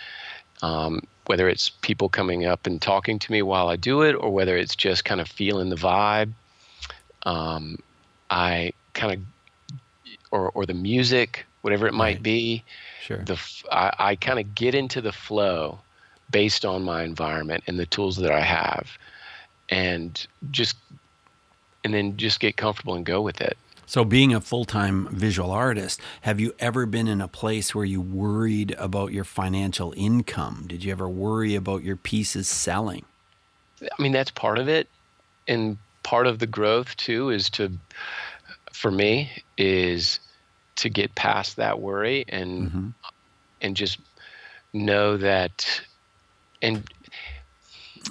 Um, 0.62 1.02
whether 1.26 1.50
it's 1.50 1.70
people 1.70 2.10
coming 2.10 2.46
up 2.46 2.68
and 2.68 2.82
talking 2.82 3.20
to 3.20 3.32
me 3.32 3.42
while 3.42 3.68
I 3.68 3.76
do 3.76 4.02
it, 4.02 4.14
or 4.14 4.32
whether 4.32 4.58
it's 4.58 4.76
just 4.76 5.06
kind 5.06 5.22
of 5.22 5.28
feeling 5.28 5.70
the 5.70 5.76
vibe, 5.76 6.32
um, 7.24 7.80
I 8.30 8.74
kind 8.94 9.14
of, 9.14 9.20
or 10.32 10.52
or 10.52 10.66
the 10.66 10.74
music, 10.74 11.46
whatever 11.62 11.88
it 11.88 11.92
right. 11.92 11.98
might 11.98 12.24
be. 12.24 12.64
Sure. 13.02 13.18
The 13.18 13.40
I, 13.72 13.94
I 14.00 14.16
kind 14.16 14.40
of 14.40 14.56
get 14.56 14.76
into 14.76 15.02
the 15.02 15.12
flow 15.12 15.80
based 16.32 16.66
on 16.66 16.84
my 16.84 17.04
environment 17.04 17.64
and 17.68 17.80
the 17.80 17.86
tools 17.86 18.18
that 18.18 18.32
I 18.32 18.42
have, 18.42 18.90
and 19.70 20.26
just 20.52 20.76
and 21.84 21.94
then 21.94 22.18
just 22.18 22.40
get 22.40 22.58
comfortable 22.58 22.96
and 22.96 23.06
go 23.06 23.22
with 23.22 23.42
it. 23.42 23.58
So, 23.88 24.04
being 24.04 24.34
a 24.34 24.42
full 24.42 24.66
time 24.66 25.08
visual 25.12 25.52
artist, 25.52 26.02
have 26.22 26.40
you 26.40 26.54
ever 26.60 26.86
been 26.86 27.08
in 27.08 27.22
a 27.22 27.28
place 27.28 27.76
where 27.76 27.86
you 27.86 28.02
worried 28.02 28.76
about 28.78 29.12
your 29.14 29.24
financial 29.24 29.94
income? 29.96 30.66
Did 30.68 30.84
you 30.84 30.92
ever 30.92 31.08
worry 31.08 31.56
about 31.56 31.84
your 31.84 31.96
pieces 31.96 32.48
selling? 32.48 33.06
I 33.82 34.02
mean, 34.02 34.12
that's 34.12 34.32
part 34.32 34.58
of 34.58 34.68
it. 34.68 34.90
And 35.48 35.78
part 36.04 36.28
of 36.28 36.40
the 36.40 36.48
growth, 36.48 36.96
too, 36.98 37.30
is 37.30 37.50
to, 37.52 37.72
for 38.72 38.90
me, 38.90 39.32
is 39.58 40.20
to 40.78 40.90
get 40.90 41.14
past 41.16 41.58
that 41.58 41.80
worry 41.80 42.26
and, 42.28 42.70
mm-hmm. 42.70 42.90
and 43.62 43.76
just 43.76 44.00
know 44.74 45.18
that, 45.18 45.82
and 46.62 46.84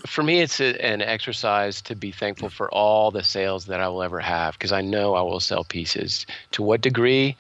for 0.07 0.23
me, 0.23 0.41
it's 0.41 0.61
a, 0.61 0.85
an 0.85 1.03
exercise 1.03 1.81
to 1.83 1.95
be 1.95 2.11
thankful 2.11 2.49
for 2.49 2.73
all 2.73 3.11
the 3.11 3.23
sales 3.23 3.67
that 3.67 3.81
I 3.81 3.89
will 3.89 4.03
ever 4.03 4.21
have 4.21 4.55
because 4.55 4.73
I 4.73 4.81
know 4.81 5.15
I 5.15 5.23
will 5.23 5.41
sell 5.41 5.65
pieces. 5.65 6.27
To 6.53 6.63
what 6.63 6.81
degree? 6.81 7.37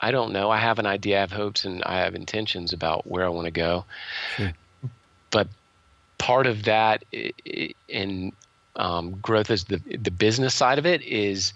I 0.00 0.10
don't 0.10 0.32
know. 0.32 0.50
I 0.50 0.58
have 0.58 0.78
an 0.78 0.86
idea, 0.86 1.18
I 1.18 1.20
have 1.20 1.32
hopes, 1.32 1.64
and 1.64 1.82
I 1.84 1.98
have 2.00 2.14
intentions 2.14 2.72
about 2.72 3.06
where 3.06 3.24
I 3.24 3.28
want 3.28 3.46
to 3.46 3.50
go. 3.50 3.84
Sure. 4.36 4.52
But 5.30 5.48
part 6.18 6.46
of 6.46 6.64
that 6.64 7.04
in 7.88 8.32
um, 8.76 9.12
growth 9.20 9.50
as 9.50 9.64
the 9.64 9.76
the 9.76 10.10
business 10.10 10.54
side 10.54 10.78
of 10.78 10.86
it 10.86 11.00
is 11.02 11.52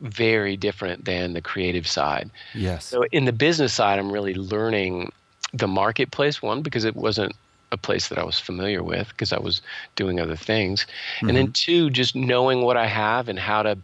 very 0.00 0.56
different 0.56 1.04
than 1.04 1.32
the 1.32 1.40
creative 1.40 1.86
side. 1.86 2.30
Yes. 2.54 2.84
So 2.84 3.04
in 3.12 3.24
the 3.24 3.32
business 3.32 3.72
side, 3.72 3.98
I'm 3.98 4.12
really 4.12 4.34
learning 4.34 5.12
the 5.52 5.68
marketplace 5.68 6.40
one 6.40 6.62
because 6.62 6.84
it 6.84 6.96
wasn't 6.96 7.34
a 7.72 7.76
place 7.76 8.08
that 8.08 8.18
I 8.18 8.24
was 8.24 8.38
familiar 8.38 8.82
with 8.82 9.08
because 9.08 9.32
I 9.32 9.40
was 9.40 9.62
doing 9.96 10.20
other 10.20 10.36
things. 10.36 10.86
Mm-hmm. 11.16 11.28
And 11.28 11.36
then 11.36 11.44
mm-hmm. 11.46 11.52
two, 11.52 11.90
just 11.90 12.14
knowing 12.14 12.62
what 12.62 12.76
I 12.76 12.86
have 12.86 13.28
and 13.28 13.38
how 13.38 13.62
to 13.62 13.78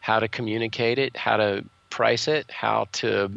how 0.00 0.20
to 0.20 0.28
communicate 0.28 0.98
it, 0.98 1.16
how 1.16 1.36
to 1.36 1.64
price 1.90 2.28
it, 2.28 2.48
how 2.50 2.86
to 2.92 3.30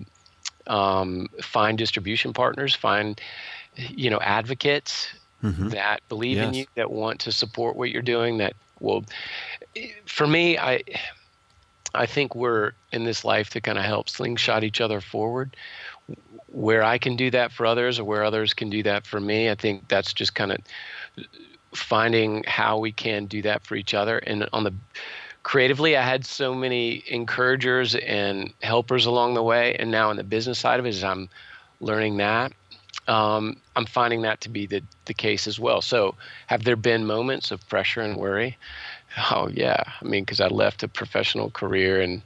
um, 0.67 1.27
find 1.41 1.77
distribution 1.77 2.31
partners, 2.31 2.75
find 2.75 3.19
you 3.75 4.09
know 4.09 4.19
advocates 4.19 5.09
mm-hmm. 5.43 5.69
that 5.69 6.07
believe 6.07 6.37
yes. 6.37 6.47
in 6.47 6.53
you, 6.53 6.65
that 6.75 6.91
want 6.91 7.19
to 7.21 7.31
support 7.31 7.75
what 7.75 7.89
you're 7.89 8.01
doing. 8.01 8.37
That 8.37 8.53
will, 8.79 9.03
for 10.05 10.27
me, 10.27 10.59
I 10.59 10.83
I 11.95 12.05
think 12.05 12.35
we're 12.35 12.73
in 12.91 13.03
this 13.03 13.25
life 13.25 13.49
to 13.51 13.61
kind 13.61 13.79
of 13.79 13.83
help 13.83 14.07
slingshot 14.07 14.63
each 14.63 14.79
other 14.79 15.01
forward 15.01 15.55
where 16.47 16.83
I 16.83 16.97
can 16.97 17.15
do 17.15 17.31
that 17.31 17.51
for 17.51 17.65
others 17.65 17.99
or 17.99 18.03
where 18.03 18.23
others 18.23 18.53
can 18.53 18.69
do 18.69 18.83
that 18.83 19.05
for 19.05 19.19
me. 19.19 19.49
I 19.49 19.55
think 19.55 19.87
that's 19.87 20.13
just 20.13 20.35
kind 20.35 20.51
of 20.51 20.59
finding 21.73 22.43
how 22.47 22.79
we 22.79 22.91
can 22.91 23.25
do 23.25 23.41
that 23.43 23.63
for 23.63 23.75
each 23.75 23.93
other. 23.93 24.17
And 24.19 24.47
on 24.51 24.63
the 24.63 24.73
creatively, 25.43 25.95
I 25.95 26.01
had 26.03 26.25
so 26.25 26.53
many 26.53 27.03
encouragers 27.07 27.95
and 27.95 28.53
helpers 28.61 29.05
along 29.05 29.35
the 29.35 29.43
way. 29.43 29.75
And 29.75 29.91
now 29.91 30.11
in 30.11 30.17
the 30.17 30.23
business 30.23 30.59
side 30.59 30.79
of 30.79 30.85
it, 30.85 30.89
as 30.89 31.03
I'm 31.03 31.29
learning 31.79 32.17
that, 32.17 32.51
um, 33.07 33.57
I'm 33.75 33.85
finding 33.85 34.21
that 34.23 34.41
to 34.41 34.49
be 34.49 34.65
the, 34.65 34.83
the 35.05 35.13
case 35.13 35.47
as 35.47 35.59
well. 35.59 35.81
So, 35.81 36.15
have 36.47 36.63
there 36.63 36.75
been 36.75 37.05
moments 37.05 37.51
of 37.51 37.67
pressure 37.69 38.01
and 38.01 38.17
worry? 38.17 38.57
Oh 39.31 39.49
yeah, 39.51 39.81
I 40.01 40.05
mean, 40.05 40.23
because 40.23 40.39
I 40.39 40.47
left 40.47 40.83
a 40.83 40.87
professional 40.87 41.49
career 41.49 42.01
and 42.01 42.21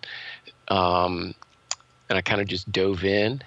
um, 0.67 1.33
and 2.09 2.17
I 2.17 2.21
kind 2.21 2.41
of 2.41 2.47
just 2.47 2.69
dove 2.71 3.03
in 3.05 3.41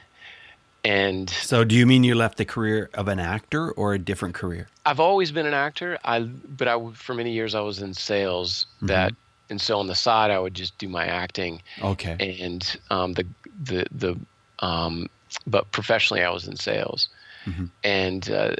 and 0.87 1.29
so, 1.29 1.65
do 1.65 1.75
you 1.75 1.85
mean 1.85 2.05
you 2.05 2.15
left 2.15 2.39
the 2.39 2.45
career 2.45 2.91
of 2.95 3.09
an 3.09 3.19
actor 3.19 3.73
or 3.73 3.95
a 3.95 3.99
different 3.99 4.37
career? 4.37 4.69
I've 4.85 5.01
always 5.01 5.33
been 5.33 5.45
an 5.45 5.53
actor. 5.53 5.99
I, 6.05 6.21
but 6.21 6.69
I, 6.69 6.93
for 6.93 7.13
many 7.13 7.33
years, 7.33 7.57
I 7.57 7.61
was 7.61 7.83
in 7.83 7.93
sales. 7.93 8.67
Mm-hmm. 8.77 8.87
That, 8.87 9.13
and 9.51 9.61
so 9.61 9.81
on 9.81 9.89
the 9.89 9.97
side, 9.97 10.31
I 10.31 10.39
would 10.39 10.55
just 10.55 10.79
do 10.79 10.89
my 10.89 11.05
acting. 11.05 11.61
Okay. 11.83 12.39
And 12.41 12.81
um, 12.91 13.15
the 13.15 13.27
the 13.65 13.87
the, 13.91 14.17
um, 14.61 15.11
but 15.45 15.73
professionally, 15.73 16.23
I 16.23 16.31
was 16.31 16.47
in 16.47 16.55
sales, 16.55 17.09
mm-hmm. 17.47 17.65
and 17.83 18.31
uh, 18.31 18.55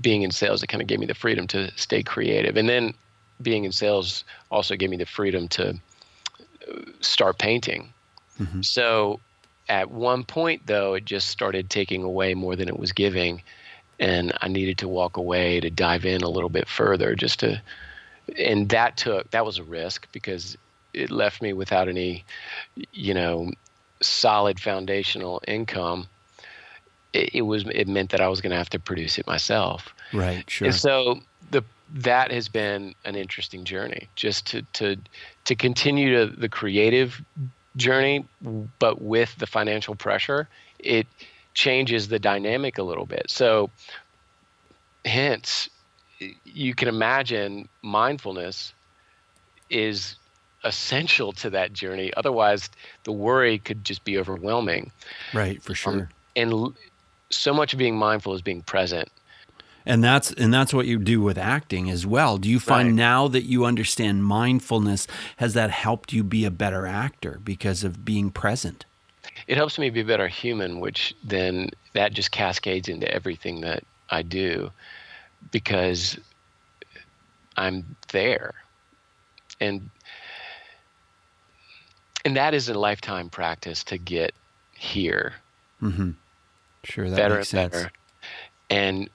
being 0.00 0.22
in 0.22 0.30
sales, 0.30 0.62
it 0.62 0.68
kind 0.68 0.80
of 0.80 0.86
gave 0.86 1.00
me 1.00 1.06
the 1.06 1.14
freedom 1.14 1.48
to 1.48 1.72
stay 1.76 2.00
creative. 2.00 2.56
And 2.56 2.68
then, 2.68 2.94
being 3.42 3.64
in 3.64 3.72
sales 3.72 4.22
also 4.52 4.76
gave 4.76 4.90
me 4.90 4.98
the 4.98 5.06
freedom 5.06 5.48
to 5.48 5.70
uh, 5.70 6.78
start 7.00 7.40
painting. 7.40 7.92
Mm-hmm. 8.40 8.62
So 8.62 9.18
at 9.68 9.90
one 9.90 10.24
point, 10.24 10.66
though, 10.66 10.94
it 10.94 11.04
just 11.04 11.28
started 11.28 11.70
taking 11.70 12.02
away 12.02 12.34
more 12.34 12.56
than 12.56 12.68
it 12.68 12.78
was 12.78 12.92
giving. 12.92 13.42
And 13.98 14.32
I 14.40 14.48
needed 14.48 14.78
to 14.78 14.88
walk 14.88 15.16
away 15.16 15.60
to 15.60 15.70
dive 15.70 16.04
in 16.04 16.22
a 16.22 16.28
little 16.28 16.50
bit 16.50 16.68
further 16.68 17.14
just 17.14 17.40
to, 17.40 17.60
and 18.38 18.68
that 18.68 18.96
took, 18.96 19.30
that 19.30 19.46
was 19.46 19.58
a 19.58 19.64
risk 19.64 20.06
because 20.12 20.56
it 20.92 21.10
left 21.10 21.40
me 21.40 21.52
without 21.52 21.88
any, 21.88 22.24
you 22.92 23.14
know, 23.14 23.52
solid 24.00 24.60
foundational 24.60 25.42
income. 25.48 26.06
It, 27.12 27.36
it 27.36 27.42
was, 27.42 27.64
it 27.72 27.88
meant 27.88 28.10
that 28.10 28.20
I 28.20 28.28
was 28.28 28.40
going 28.40 28.50
to 28.50 28.56
have 28.56 28.70
to 28.70 28.78
produce 28.78 29.18
it 29.18 29.26
myself. 29.26 29.94
Right, 30.12 30.48
sure. 30.50 30.66
And 30.66 30.74
so 30.74 31.20
the, 31.50 31.62
that 31.94 32.30
has 32.30 32.48
been 32.48 32.94
an 33.04 33.16
interesting 33.16 33.64
journey 33.64 34.08
just 34.14 34.46
to, 34.48 34.62
to, 34.74 34.96
to 35.44 35.54
continue 35.54 36.18
to 36.18 36.36
the 36.36 36.48
creative 36.48 37.22
journey, 37.76 38.24
but 38.78 39.00
with 39.00 39.34
the 39.36 39.46
financial 39.46 39.94
pressure, 39.94 40.48
it 40.78 41.06
changes 41.54 42.08
the 42.08 42.18
dynamic 42.18 42.78
a 42.78 42.82
little 42.82 43.06
bit. 43.06 43.26
So, 43.28 43.70
hence, 45.04 45.68
you 46.44 46.74
can 46.74 46.88
imagine 46.88 47.68
mindfulness 47.82 48.72
is 49.70 50.16
essential 50.64 51.32
to 51.32 51.50
that 51.50 51.72
journey. 51.72 52.12
Otherwise, 52.16 52.68
the 53.04 53.12
worry 53.12 53.58
could 53.58 53.84
just 53.84 54.04
be 54.04 54.18
overwhelming. 54.18 54.90
Right, 55.32 55.62
for 55.62 55.74
sure. 55.74 55.92
Um, 55.92 56.08
and 56.34 56.76
so 57.30 57.54
much 57.54 57.72
of 57.72 57.78
being 57.78 57.96
mindful 57.96 58.34
is 58.34 58.42
being 58.42 58.62
present. 58.62 59.08
And 59.86 60.02
that's 60.02 60.32
and 60.32 60.52
that's 60.52 60.74
what 60.74 60.86
you 60.86 60.98
do 60.98 61.20
with 61.22 61.38
acting 61.38 61.88
as 61.88 62.04
well. 62.04 62.38
Do 62.38 62.50
you 62.50 62.58
find 62.58 62.88
right. 62.88 62.94
now 62.94 63.28
that 63.28 63.44
you 63.44 63.64
understand 63.64 64.24
mindfulness 64.24 65.06
has 65.36 65.54
that 65.54 65.70
helped 65.70 66.12
you 66.12 66.24
be 66.24 66.44
a 66.44 66.50
better 66.50 66.86
actor 66.86 67.40
because 67.44 67.84
of 67.84 68.04
being 68.04 68.30
present? 68.30 68.84
It 69.46 69.56
helps 69.56 69.78
me 69.78 69.90
be 69.90 70.00
a 70.00 70.04
better 70.04 70.26
human, 70.26 70.80
which 70.80 71.14
then 71.22 71.70
that 71.92 72.12
just 72.12 72.32
cascades 72.32 72.88
into 72.88 73.08
everything 73.12 73.60
that 73.60 73.84
I 74.10 74.22
do 74.22 74.72
because 75.52 76.18
I'm 77.56 77.96
there. 78.08 78.54
And 79.60 79.88
and 82.24 82.36
that 82.36 82.54
is 82.54 82.68
a 82.68 82.74
lifetime 82.74 83.30
practice 83.30 83.84
to 83.84 83.98
get 83.98 84.34
here. 84.74 85.34
Mm-hmm. 85.80 86.10
Sure, 86.82 87.08
that 87.08 87.16
better 87.16 87.36
makes 87.36 87.54
and 87.54 87.72
sense. 87.72 87.84
Better. 87.84 87.92
And 88.68 89.10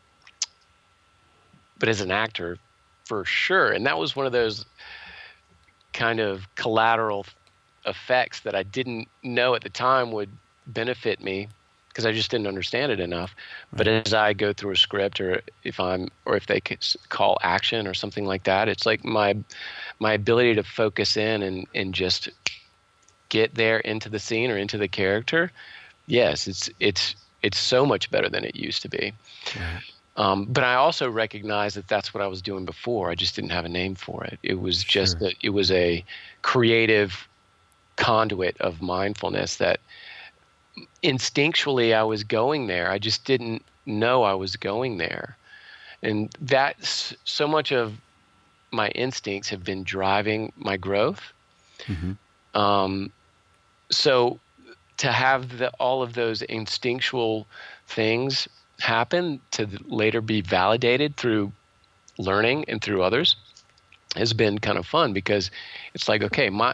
but 1.82 1.90
as 1.90 2.00
an 2.00 2.12
actor, 2.12 2.60
for 3.06 3.26
sure, 3.26 3.72
and 3.72 3.88
that 3.88 3.98
was 3.98 4.16
one 4.16 4.28
of 4.28 4.32
those 4.32 4.66
kind 5.94 6.20
of 6.20 6.48
collateral 6.54 7.26
effects 7.88 8.42
that 8.42 8.54
I 8.54 8.62
didn't 8.62 9.08
know 9.24 9.56
at 9.56 9.64
the 9.64 9.70
time 9.70 10.12
would 10.12 10.30
benefit 10.68 11.24
me 11.24 11.48
because 11.90 12.06
I 12.06 12.12
just 12.12 12.30
didn't 12.30 12.46
understand 12.46 12.92
it 12.92 13.00
enough. 13.00 13.34
Right. 13.72 13.78
But 13.80 13.88
mm-hmm. 13.88 14.06
as 14.06 14.14
I 14.14 14.34
go 14.34 14.54
through 14.54 14.74
a 14.74 14.78
script, 14.78 15.20
or 15.20 15.42
if 15.64 15.80
I'm, 15.80 16.10
or 16.26 16.38
if 16.38 16.46
they 16.46 16.62
call 17.10 17.40
action 17.42 17.88
or 17.88 17.96
something 17.96 18.26
like 18.26 18.44
that, 18.44 18.70
it's 18.70 18.86
like 18.86 19.04
my 19.04 19.36
my 20.00 20.14
ability 20.14 20.54
to 20.54 20.64
focus 20.64 21.18
in 21.18 21.42
and 21.42 21.66
and 21.74 21.96
just 21.96 22.30
get 23.30 23.56
there 23.56 23.80
into 23.80 24.08
the 24.08 24.20
scene 24.20 24.52
or 24.52 24.58
into 24.58 24.78
the 24.78 24.88
character. 24.88 25.52
Yes, 26.06 26.48
it's 26.48 26.70
it's 26.80 27.16
it's 27.42 27.58
so 27.58 27.88
much 27.88 28.12
better 28.12 28.30
than 28.30 28.46
it 28.46 28.56
used 28.56 28.84
to 28.84 28.90
be. 28.90 29.14
Right. 29.56 29.82
Um, 30.18 30.46
but 30.46 30.64
I 30.64 30.76
also 30.76 31.10
recognize 31.10 31.74
that 31.76 31.88
that's 31.88 32.14
what 32.14 32.22
I 32.22 32.28
was 32.28 32.42
doing 32.42 32.66
before. 32.66 33.10
I 33.10 33.16
just 33.16 33.36
didn't 33.36 33.52
have 33.52 33.66
a 33.66 33.70
name 33.70 33.96
for 33.96 34.24
it. 34.26 34.40
It 34.44 34.60
was 34.60 34.84
just 34.84 35.20
sure. 35.20 35.30
that 35.30 35.36
it 35.42 35.50
was 35.50 35.72
a 35.72 36.04
creative 36.42 37.28
conduit 37.96 38.60
of 38.60 38.82
mindfulness 38.82 39.58
that 39.58 39.80
instinctually 41.04 41.96
I 41.96 42.04
was 42.04 42.24
going 42.24 42.68
there. 42.68 42.90
I 42.92 43.00
just 43.00 43.26
didn't 43.26 43.64
know 43.86 44.24
I 44.24 44.34
was 44.34 44.56
going 44.56 44.98
there. 44.98 45.38
And 46.04 46.36
that's 46.42 47.14
so 47.24 47.48
much 47.48 47.72
of 47.72 47.94
my 48.72 48.90
instincts 48.90 49.50
have 49.50 49.64
been 49.64 49.84
driving 49.84 50.52
my 50.58 50.78
growth. 50.78 51.22
Mm-hmm. 51.82 52.60
Um, 52.60 53.12
so 53.92 54.40
to 54.98 55.12
have 55.12 55.58
the, 55.58 55.70
all 55.80 56.02
of 56.02 56.14
those 56.14 56.42
instinctual 56.44 57.48
things 57.88 58.48
happen 58.82 59.40
to 59.52 59.68
later 59.86 60.22
be 60.22 60.42
validated 60.42 61.16
through 61.16 61.52
learning 62.18 62.66
and 62.68 62.82
through 62.82 63.04
others 63.04 63.36
has 64.16 64.34
been 64.34 64.58
kind 64.60 64.78
of 64.78 64.86
fun 64.86 65.14
because 65.14 65.50
it's 65.94 66.10
like 66.10 66.22
okay 66.22 66.50
my 66.50 66.74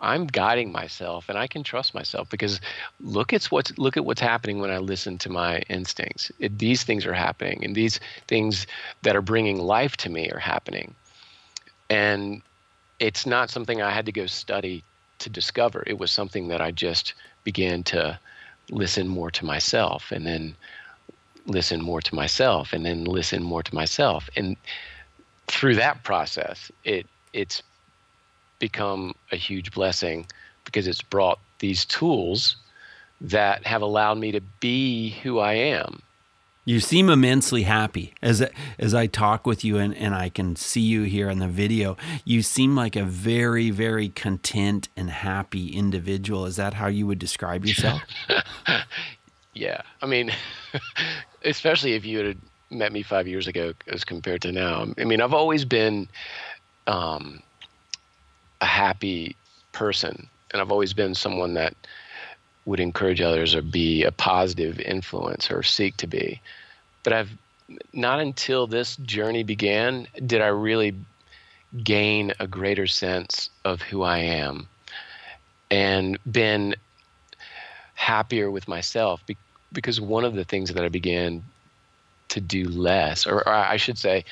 I'm 0.00 0.26
guiding 0.26 0.70
myself 0.70 1.28
and 1.28 1.36
I 1.36 1.46
can 1.46 1.64
trust 1.64 1.94
myself 1.94 2.28
because 2.30 2.60
look 3.00 3.32
at 3.32 3.44
what's 3.46 3.76
look 3.78 3.96
at 3.96 4.04
what's 4.04 4.20
happening 4.20 4.60
when 4.60 4.70
I 4.70 4.78
listen 4.78 5.18
to 5.18 5.30
my 5.30 5.58
instincts. 5.68 6.30
It, 6.38 6.58
these 6.58 6.84
things 6.84 7.04
are 7.04 7.14
happening 7.14 7.64
and 7.64 7.74
these 7.74 7.98
things 8.28 8.66
that 9.02 9.16
are 9.16 9.22
bringing 9.22 9.58
life 9.58 9.96
to 9.98 10.10
me 10.10 10.30
are 10.30 10.38
happening. 10.38 10.94
And 11.90 12.42
it's 13.00 13.26
not 13.26 13.50
something 13.50 13.82
I 13.82 13.90
had 13.90 14.06
to 14.06 14.12
go 14.12 14.26
study 14.26 14.84
to 15.18 15.30
discover. 15.30 15.82
It 15.86 15.98
was 15.98 16.12
something 16.12 16.48
that 16.48 16.60
I 16.60 16.70
just 16.70 17.14
began 17.42 17.82
to 17.84 18.18
listen 18.70 19.08
more 19.08 19.30
to 19.32 19.44
myself 19.44 20.12
and 20.12 20.26
then 20.26 20.54
listen 21.48 21.82
more 21.82 22.00
to 22.00 22.14
myself 22.14 22.72
and 22.72 22.84
then 22.84 23.04
listen 23.04 23.42
more 23.42 23.62
to 23.62 23.74
myself 23.74 24.28
and 24.36 24.56
through 25.46 25.74
that 25.74 26.04
process 26.04 26.70
it 26.84 27.06
it's 27.32 27.62
become 28.58 29.14
a 29.32 29.36
huge 29.36 29.72
blessing 29.72 30.26
because 30.64 30.86
it's 30.86 31.02
brought 31.02 31.38
these 31.58 31.84
tools 31.84 32.56
that 33.20 33.66
have 33.66 33.82
allowed 33.82 34.18
me 34.18 34.30
to 34.30 34.40
be 34.60 35.10
who 35.22 35.38
I 35.38 35.54
am 35.54 36.02
you 36.68 36.80
seem 36.80 37.08
immensely 37.08 37.62
happy 37.62 38.12
as 38.20 38.46
as 38.78 38.92
I 38.92 39.06
talk 39.06 39.46
with 39.46 39.64
you 39.64 39.78
and, 39.78 39.96
and 39.96 40.14
I 40.14 40.28
can 40.28 40.54
see 40.54 40.82
you 40.82 41.04
here 41.04 41.30
in 41.30 41.38
the 41.38 41.48
video. 41.48 41.96
You 42.26 42.42
seem 42.42 42.76
like 42.76 42.94
a 42.94 43.04
very, 43.04 43.70
very 43.70 44.10
content 44.10 44.90
and 44.94 45.08
happy 45.08 45.68
individual. 45.68 46.44
Is 46.44 46.56
that 46.56 46.74
how 46.74 46.88
you 46.88 47.06
would 47.06 47.18
describe 47.18 47.64
yourself? 47.64 48.02
yeah. 49.54 49.80
I 50.02 50.06
mean, 50.06 50.30
especially 51.44 51.94
if 51.94 52.04
you 52.04 52.18
had 52.18 52.38
met 52.70 52.92
me 52.92 53.02
five 53.02 53.26
years 53.26 53.46
ago 53.46 53.72
as 53.86 54.04
compared 54.04 54.42
to 54.42 54.52
now. 54.52 54.86
I 54.98 55.04
mean, 55.04 55.20
I've 55.20 55.34
always 55.34 55.64
been 55.64 56.08
um, 56.86 57.42
a 58.60 58.66
happy 58.66 59.36
person, 59.72 60.28
and 60.50 60.60
I've 60.60 60.72
always 60.72 60.92
been 60.92 61.14
someone 61.14 61.54
that 61.54 61.74
would 62.64 62.80
encourage 62.80 63.20
others 63.20 63.54
or 63.54 63.62
be 63.62 64.04
a 64.04 64.12
positive 64.12 64.78
influence 64.80 65.50
or 65.50 65.62
seek 65.62 65.96
to 65.98 66.06
be. 66.06 66.40
But 67.02 67.12
I've 67.12 67.30
not 67.92 68.20
until 68.20 68.66
this 68.66 68.96
journey 68.96 69.42
began 69.42 70.06
did 70.26 70.40
I 70.40 70.48
really 70.48 70.94
gain 71.82 72.32
a 72.40 72.46
greater 72.46 72.86
sense 72.86 73.50
of 73.64 73.82
who 73.82 74.02
I 74.02 74.18
am 74.18 74.68
and 75.70 76.18
been 76.30 76.74
happier 77.94 78.50
with 78.50 78.68
myself 78.68 79.22
because 79.72 80.00
one 80.00 80.24
of 80.24 80.34
the 80.34 80.44
things 80.44 80.72
that 80.72 80.84
I 80.84 80.88
began 80.88 81.42
to 82.28 82.40
do 82.40 82.64
less 82.68 83.26
or, 83.26 83.38
or 83.38 83.52
I 83.52 83.76
should 83.76 83.98
say 83.98 84.24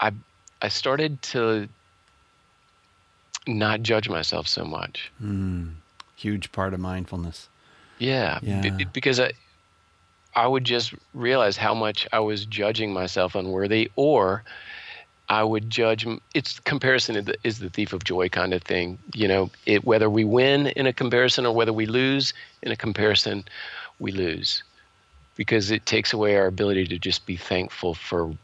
I 0.00 0.12
I 0.60 0.68
started 0.68 1.20
to 1.22 1.68
not 3.46 3.82
judge 3.82 4.08
myself 4.08 4.46
so 4.46 4.64
much. 4.64 5.10
Mm 5.22 5.72
huge 6.22 6.52
part 6.52 6.72
of 6.72 6.80
mindfulness. 6.80 7.48
Yeah, 7.98 8.38
yeah. 8.42 8.60
B- 8.60 8.86
because 8.92 9.18
I, 9.20 9.32
I 10.34 10.46
would 10.46 10.64
just 10.64 10.94
realize 11.12 11.56
how 11.56 11.74
much 11.74 12.06
I 12.12 12.20
was 12.20 12.46
judging 12.46 12.92
myself 12.92 13.34
unworthy, 13.34 13.90
or 13.96 14.44
I 15.32 15.42
would 15.42 15.70
judge. 15.70 16.06
It's 16.34 16.60
comparison 16.60 17.26
is 17.42 17.58
the, 17.58 17.70
thief 17.70 17.94
of 17.94 18.04
joy 18.04 18.28
kind 18.28 18.52
of 18.52 18.62
thing. 18.62 18.98
You 19.14 19.28
know, 19.28 19.50
it, 19.64 19.82
whether 19.82 20.10
we 20.10 20.24
win 20.24 20.66
in 20.66 20.86
a 20.86 20.92
comparison 20.92 21.46
or 21.46 21.54
whether 21.54 21.72
we 21.72 21.86
lose 21.86 22.34
in 22.62 22.70
a 22.70 22.76
comparison, 22.76 23.46
we 23.98 24.12
lose 24.12 24.62
because 25.34 25.70
it 25.70 25.86
takes 25.86 26.12
away 26.12 26.36
our 26.36 26.46
ability 26.46 26.86
to 26.88 26.98
just 26.98 27.24
be 27.24 27.36
thankful 27.36 27.94
for 27.94 28.36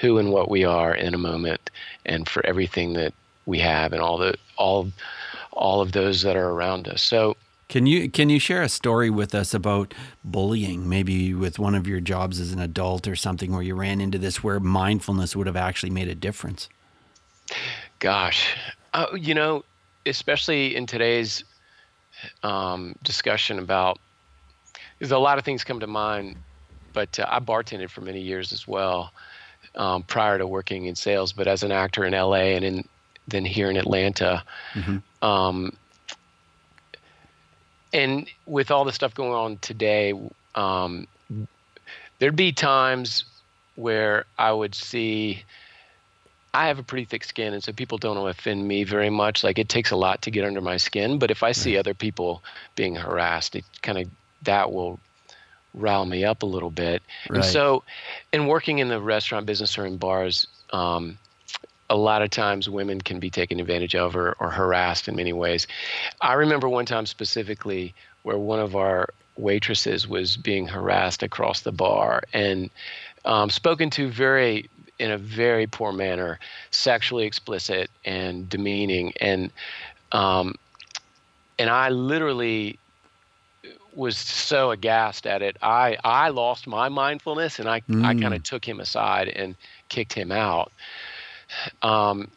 who 0.00 0.18
and 0.18 0.30
what 0.30 0.48
we 0.48 0.64
are 0.64 0.94
in 0.94 1.14
a 1.14 1.18
moment 1.18 1.68
and 2.06 2.28
for 2.28 2.46
everything 2.46 2.92
that 2.92 3.12
we 3.44 3.58
have 3.58 3.92
and 3.92 4.00
all 4.00 4.18
the 4.18 4.36
all 4.56 4.92
all 5.52 5.80
of 5.80 5.90
those 5.90 6.22
that 6.22 6.36
are 6.36 6.50
around 6.50 6.86
us. 6.86 7.02
So 7.02 7.36
can 7.70 7.86
you 7.86 8.10
can 8.10 8.28
you 8.28 8.40
share 8.40 8.62
a 8.62 8.68
story 8.68 9.10
with 9.10 9.32
us 9.32 9.54
about 9.54 9.94
bullying, 10.24 10.88
maybe 10.88 11.32
with 11.32 11.60
one 11.60 11.76
of 11.76 11.86
your 11.86 12.00
jobs 12.00 12.40
as 12.40 12.52
an 12.52 12.58
adult 12.58 13.06
or 13.06 13.14
something 13.14 13.52
where 13.52 13.62
you 13.62 13.76
ran 13.76 14.00
into 14.00 14.18
this 14.18 14.42
where 14.42 14.58
mindfulness 14.58 15.36
would 15.36 15.46
have 15.46 15.56
actually 15.56 15.90
made 15.90 16.08
a 16.08 16.14
difference? 16.16 16.68
Gosh, 18.00 18.56
uh, 18.92 19.06
you 19.16 19.34
know, 19.34 19.64
especially 20.04 20.74
in 20.74 20.84
today's 20.84 21.44
um, 22.42 22.96
discussion 23.04 23.60
about 23.60 24.00
there's 24.98 25.12
a 25.12 25.18
lot 25.18 25.38
of 25.38 25.44
things 25.44 25.62
come 25.62 25.78
to 25.78 25.86
mind, 25.86 26.36
but 26.92 27.20
uh, 27.20 27.26
I 27.28 27.38
bartended 27.38 27.90
for 27.90 28.00
many 28.00 28.20
years 28.20 28.52
as 28.52 28.66
well 28.66 29.12
um, 29.76 30.02
prior 30.02 30.38
to 30.38 30.46
working 30.46 30.86
in 30.86 30.96
sales. 30.96 31.32
But 31.32 31.46
as 31.46 31.62
an 31.62 31.70
actor 31.70 32.04
in 32.04 32.14
LA 32.14 32.56
and 32.56 32.64
in 32.64 32.88
then 33.28 33.44
here 33.44 33.70
in 33.70 33.76
Atlanta. 33.76 34.42
Mm-hmm. 34.74 35.24
Um, 35.24 35.76
and 37.92 38.28
with 38.46 38.70
all 38.70 38.84
the 38.84 38.92
stuff 38.92 39.14
going 39.14 39.32
on 39.32 39.58
today, 39.58 40.12
um, 40.54 41.06
there'd 42.18 42.36
be 42.36 42.52
times 42.52 43.24
where 43.76 44.24
I 44.38 44.52
would 44.52 44.74
see. 44.74 45.44
I 46.52 46.66
have 46.66 46.80
a 46.80 46.82
pretty 46.82 47.04
thick 47.04 47.22
skin, 47.22 47.52
and 47.54 47.62
so 47.62 47.72
people 47.72 47.96
don't 47.98 48.16
offend 48.28 48.66
me 48.66 48.82
very 48.82 49.10
much. 49.10 49.44
Like 49.44 49.58
it 49.58 49.68
takes 49.68 49.92
a 49.92 49.96
lot 49.96 50.22
to 50.22 50.30
get 50.30 50.44
under 50.44 50.60
my 50.60 50.76
skin, 50.78 51.18
but 51.18 51.30
if 51.30 51.42
I 51.42 51.52
see 51.52 51.76
other 51.76 51.94
people 51.94 52.42
being 52.74 52.96
harassed, 52.96 53.54
it 53.54 53.64
kind 53.82 53.98
of 53.98 54.08
that 54.42 54.72
will 54.72 54.98
rile 55.74 56.04
me 56.04 56.24
up 56.24 56.42
a 56.42 56.46
little 56.46 56.70
bit. 56.70 57.02
Right. 57.28 57.36
And 57.36 57.44
so, 57.44 57.84
in 58.32 58.46
working 58.46 58.80
in 58.80 58.88
the 58.88 59.00
restaurant 59.00 59.46
business 59.46 59.78
or 59.78 59.86
in 59.86 59.96
bars, 59.96 60.48
um, 60.72 61.18
a 61.90 61.96
lot 61.96 62.22
of 62.22 62.30
times 62.30 62.70
women 62.70 63.00
can 63.00 63.18
be 63.18 63.28
taken 63.28 63.60
advantage 63.60 63.94
of 63.96 64.16
or, 64.16 64.36
or 64.38 64.50
harassed 64.50 65.08
in 65.08 65.16
many 65.16 65.32
ways. 65.32 65.66
I 66.22 66.34
remember 66.34 66.68
one 66.68 66.86
time 66.86 67.04
specifically 67.04 67.92
where 68.22 68.38
one 68.38 68.60
of 68.60 68.76
our 68.76 69.08
waitresses 69.36 70.06
was 70.06 70.36
being 70.36 70.66
harassed 70.68 71.22
across 71.22 71.60
the 71.62 71.72
bar 71.72 72.22
and 72.32 72.70
um, 73.24 73.50
spoken 73.50 73.90
to 73.90 74.08
very 74.08 74.70
in 74.98 75.10
a 75.10 75.18
very 75.18 75.66
poor 75.66 75.92
manner, 75.92 76.38
sexually 76.70 77.26
explicit 77.26 77.90
and 78.04 78.48
demeaning, 78.48 79.12
and 79.20 79.50
um, 80.12 80.54
and 81.58 81.70
I 81.70 81.88
literally 81.88 82.78
was 83.94 84.16
so 84.16 84.70
aghast 84.70 85.26
at 85.26 85.42
it. 85.42 85.56
I 85.62 85.96
I 86.04 86.28
lost 86.28 86.66
my 86.66 86.88
mindfulness, 86.88 87.58
and 87.58 87.68
I 87.68 87.80
mm. 87.80 88.04
I 88.04 88.14
kind 88.14 88.34
of 88.34 88.42
took 88.42 88.64
him 88.64 88.78
aside 88.78 89.28
and 89.28 89.56
kicked 89.88 90.12
him 90.12 90.30
out. 90.30 90.70
Um, 91.82 92.30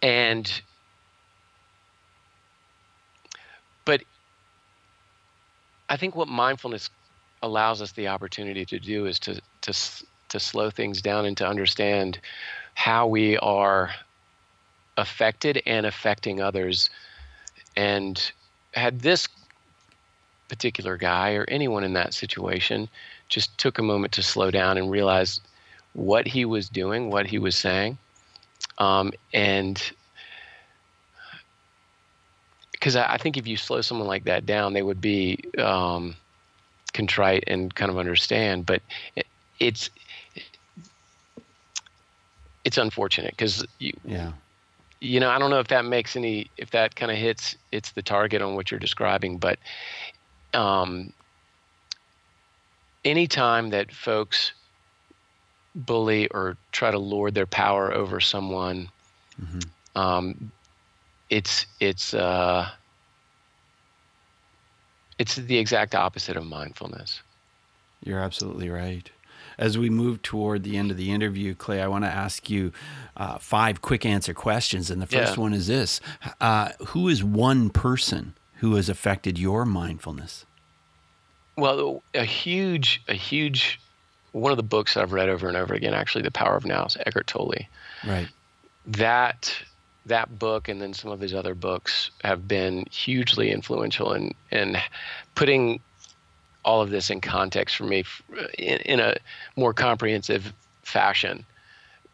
and 0.00 0.62
but 3.84 4.02
I 5.88 5.96
think 5.96 6.14
what 6.14 6.28
mindfulness 6.28 6.90
allows 7.42 7.82
us 7.82 7.92
the 7.92 8.08
opportunity 8.08 8.64
to 8.66 8.78
do 8.78 9.06
is 9.06 9.18
to 9.20 9.40
to 9.62 9.74
to 10.28 10.40
slow 10.40 10.70
things 10.70 11.02
down 11.02 11.26
and 11.26 11.36
to 11.36 11.46
understand 11.46 12.18
how 12.74 13.06
we 13.06 13.36
are 13.38 13.90
affected 14.96 15.62
and 15.66 15.86
affecting 15.86 16.40
others. 16.40 16.90
And 17.76 18.32
had 18.74 19.00
this 19.00 19.28
particular 20.48 20.96
guy 20.96 21.32
or 21.34 21.44
anyone 21.48 21.84
in 21.84 21.94
that 21.94 22.14
situation 22.14 22.88
just 23.28 23.56
took 23.58 23.78
a 23.78 23.82
moment 23.82 24.12
to 24.14 24.22
slow 24.22 24.50
down 24.50 24.76
and 24.76 24.90
realize 24.90 25.40
what 25.94 26.26
he 26.26 26.44
was 26.44 26.68
doing, 26.68 27.10
what 27.10 27.26
he 27.26 27.38
was 27.38 27.56
saying, 27.56 27.98
um, 28.78 29.12
and 29.32 29.92
because 32.72 32.96
I, 32.96 33.14
I, 33.14 33.16
think 33.18 33.36
if 33.36 33.46
you 33.46 33.56
slow 33.56 33.80
someone 33.80 34.08
like 34.08 34.24
that 34.24 34.44
down, 34.44 34.72
they 34.72 34.82
would 34.82 35.00
be 35.00 35.38
um, 35.58 36.16
contrite 36.92 37.44
and 37.46 37.74
kind 37.74 37.90
of 37.90 37.98
understand. 37.98 38.66
But 38.66 38.82
it, 39.16 39.26
it's 39.60 39.90
it's 42.64 42.78
unfortunate 42.78 43.32
because 43.32 43.64
you, 43.78 43.92
yeah. 44.04 44.32
You 45.00 45.18
know, 45.18 45.30
I 45.30 45.38
don't 45.38 45.50
know 45.50 45.58
if 45.58 45.66
that 45.68 45.84
makes 45.84 46.14
any, 46.14 46.48
if 46.56 46.70
that 46.70 46.94
kind 46.94 47.10
of 47.10 47.18
hits, 47.18 47.56
it's 47.72 47.90
the 47.90 48.02
target 48.02 48.40
on 48.40 48.54
what 48.54 48.70
you're 48.70 48.78
describing, 48.78 49.36
but 49.36 49.58
um, 50.54 51.12
anytime 53.04 53.70
that 53.70 53.92
folks 53.92 54.52
bully 55.74 56.28
or 56.28 56.56
try 56.70 56.90
to 56.90 56.98
lord 56.98 57.34
their 57.34 57.46
power 57.46 57.92
over 57.92 58.20
someone, 58.20 58.88
mm-hmm. 59.40 59.60
um, 60.00 60.52
it's 61.30 61.66
it's 61.80 62.14
uh, 62.14 62.68
it's 65.18 65.36
the 65.36 65.58
exact 65.58 65.94
opposite 65.94 66.36
of 66.36 66.44
mindfulness. 66.44 67.22
You're 68.04 68.20
absolutely 68.20 68.68
right. 68.68 69.10
As 69.58 69.78
we 69.78 69.90
move 69.90 70.22
toward 70.22 70.62
the 70.62 70.76
end 70.76 70.90
of 70.90 70.96
the 70.96 71.12
interview, 71.12 71.54
Clay, 71.54 71.80
I 71.82 71.86
want 71.86 72.04
to 72.04 72.10
ask 72.10 72.48
you 72.50 72.72
uh, 73.16 73.38
five 73.38 73.82
quick 73.82 74.04
answer 74.06 74.34
questions. 74.34 74.90
And 74.90 75.00
the 75.00 75.06
first 75.06 75.36
yeah. 75.36 75.40
one 75.40 75.52
is 75.52 75.66
this 75.66 76.00
uh, 76.40 76.70
Who 76.88 77.08
is 77.08 77.22
one 77.22 77.70
person 77.70 78.34
who 78.56 78.74
has 78.76 78.88
affected 78.88 79.38
your 79.38 79.64
mindfulness? 79.64 80.46
Well, 81.56 82.02
a 82.14 82.24
huge, 82.24 83.02
a 83.08 83.14
huge, 83.14 83.78
one 84.32 84.50
of 84.50 84.56
the 84.56 84.62
books 84.62 84.94
that 84.94 85.02
I've 85.02 85.12
read 85.12 85.28
over 85.28 85.48
and 85.48 85.56
over 85.56 85.74
again, 85.74 85.94
actually, 85.94 86.22
The 86.22 86.30
Power 86.30 86.56
of 86.56 86.64
Now 86.64 86.86
is 86.86 86.96
Eckhart 87.06 87.26
Tolle. 87.26 87.66
Right. 88.06 88.28
That 88.86 89.54
that 90.06 90.36
book 90.36 90.68
and 90.68 90.82
then 90.82 90.92
some 90.92 91.12
of 91.12 91.20
his 91.20 91.32
other 91.32 91.54
books 91.54 92.10
have 92.24 92.48
been 92.48 92.84
hugely 92.90 93.52
influential 93.52 94.12
in 94.12 94.34
in 94.50 94.76
putting 95.34 95.80
all 96.64 96.80
of 96.80 96.90
this 96.90 97.10
in 97.10 97.20
context 97.20 97.76
for 97.76 97.84
me 97.84 98.04
in, 98.58 98.78
in 98.78 99.00
a 99.00 99.16
more 99.56 99.72
comprehensive 99.72 100.52
fashion 100.82 101.44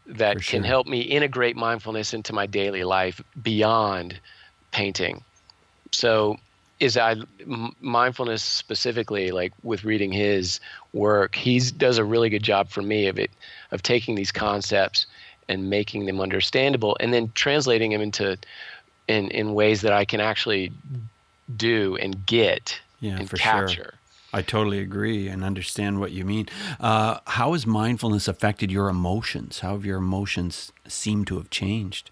that 0.07 0.43
sure. 0.43 0.59
can 0.59 0.65
help 0.65 0.87
me 0.87 1.01
integrate 1.01 1.57
mindfulness 1.57 2.15
into 2.15 2.33
my 2.33 2.47
daily 2.47 2.85
life 2.85 3.23
beyond 3.43 4.19
painting. 4.73 5.23
So, 5.93 6.39
is 6.81 6.97
I 6.97 7.17
mindfulness 7.81 8.43
specifically 8.43 9.31
like 9.31 9.53
with 9.63 9.85
reading 9.85 10.13
his 10.13 10.61
work, 10.93 11.35
he 11.35 11.59
does 11.59 11.99
a 11.99 12.05
really 12.05 12.29
good 12.29 12.43
job 12.43 12.69
for 12.69 12.83
me 12.83 13.07
of 13.07 13.19
it 13.19 13.31
of 13.73 13.83
taking 13.83 14.15
these 14.15 14.31
concepts 14.31 15.07
and 15.49 15.69
making 15.69 16.07
them 16.07 16.21
understandable 16.21 16.97
and 17.01 17.13
then 17.13 17.31
translating 17.35 17.91
them 17.91 18.01
into 18.01 18.39
in 19.09 19.31
in 19.31 19.55
ways 19.55 19.81
that 19.83 19.93
I 19.93 20.05
can 20.05 20.21
actually 20.21 20.73
do 21.57 21.97
and 21.97 22.25
get 22.27 22.79
yeah, 23.01 23.17
and 23.19 23.31
capture. 23.31 23.75
Sure. 23.75 23.95
I 24.33 24.43
totally 24.43 24.81
agree 24.81 25.29
and 25.29 25.43
understand 25.43 26.01
what 26.01 26.13
you 26.13 26.25
mean. 26.25 26.49
Uh, 26.79 27.19
how 27.27 27.55
has 27.55 27.67
mindfulness 27.67 28.29
affected 28.29 28.71
your 28.71 28.91
emotions? 28.91 29.61
How 29.61 29.73
have 29.73 29.87
your 29.87 29.97
emotions 29.97 30.71
seemed 30.87 31.27
to 31.29 31.39
have 31.39 31.49
changed? 31.49 32.11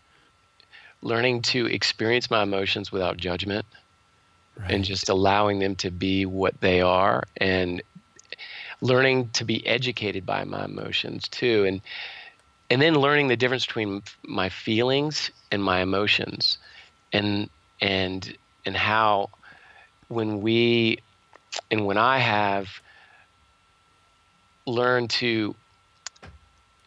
Learning 1.03 1.43
to 1.43 1.67
experience 1.67 2.31
my 2.31 2.43
emotions 2.43 2.91
without 2.91 3.19
judgment 3.19 3.67
right. 4.59 4.71
and 4.71 4.85
just 4.85 5.09
allowing 5.09 5.59
them 5.59 5.75
to 5.77 5.91
be 5.91 6.27
what 6.27 6.61
they 6.61 6.81
are 6.81 7.25
and 7.37 7.83
learning 8.81 9.29
to 9.31 9.45
be 9.45 9.67
educated 9.67 10.27
by 10.27 10.45
my 10.45 10.65
emotions 10.65 11.29
too 11.29 11.65
and 11.65 11.81
and 12.69 12.83
then 12.83 12.95
learning 12.95 13.29
the 13.29 13.37
difference 13.37 13.65
between 13.65 14.03
my 14.25 14.49
feelings 14.49 15.31
and 15.51 15.63
my 15.63 15.81
emotions 15.81 16.59
and 17.13 17.49
and 17.81 18.37
and 18.65 18.77
how 18.77 19.31
when 20.09 20.41
we 20.41 20.99
and 21.71 21.87
when 21.87 21.99
I 21.99 22.19
have 22.19 22.69
learned 24.67 25.11
to 25.11 25.55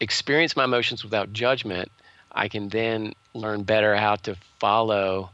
experience 0.00 0.56
my 0.56 0.64
emotions 0.64 1.02
without 1.02 1.32
judgment, 1.32 1.90
I 2.32 2.48
can 2.48 2.68
then 2.68 3.14
learn 3.34 3.62
better 3.62 3.96
how 3.96 4.16
to 4.16 4.36
follow 4.58 5.30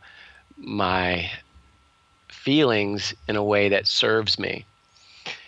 my 0.57 1.31
feelings 2.47 3.13
in 3.27 3.35
a 3.35 3.43
way 3.43 3.69
that 3.69 3.89
serves 3.89 4.39
me, 4.39 4.65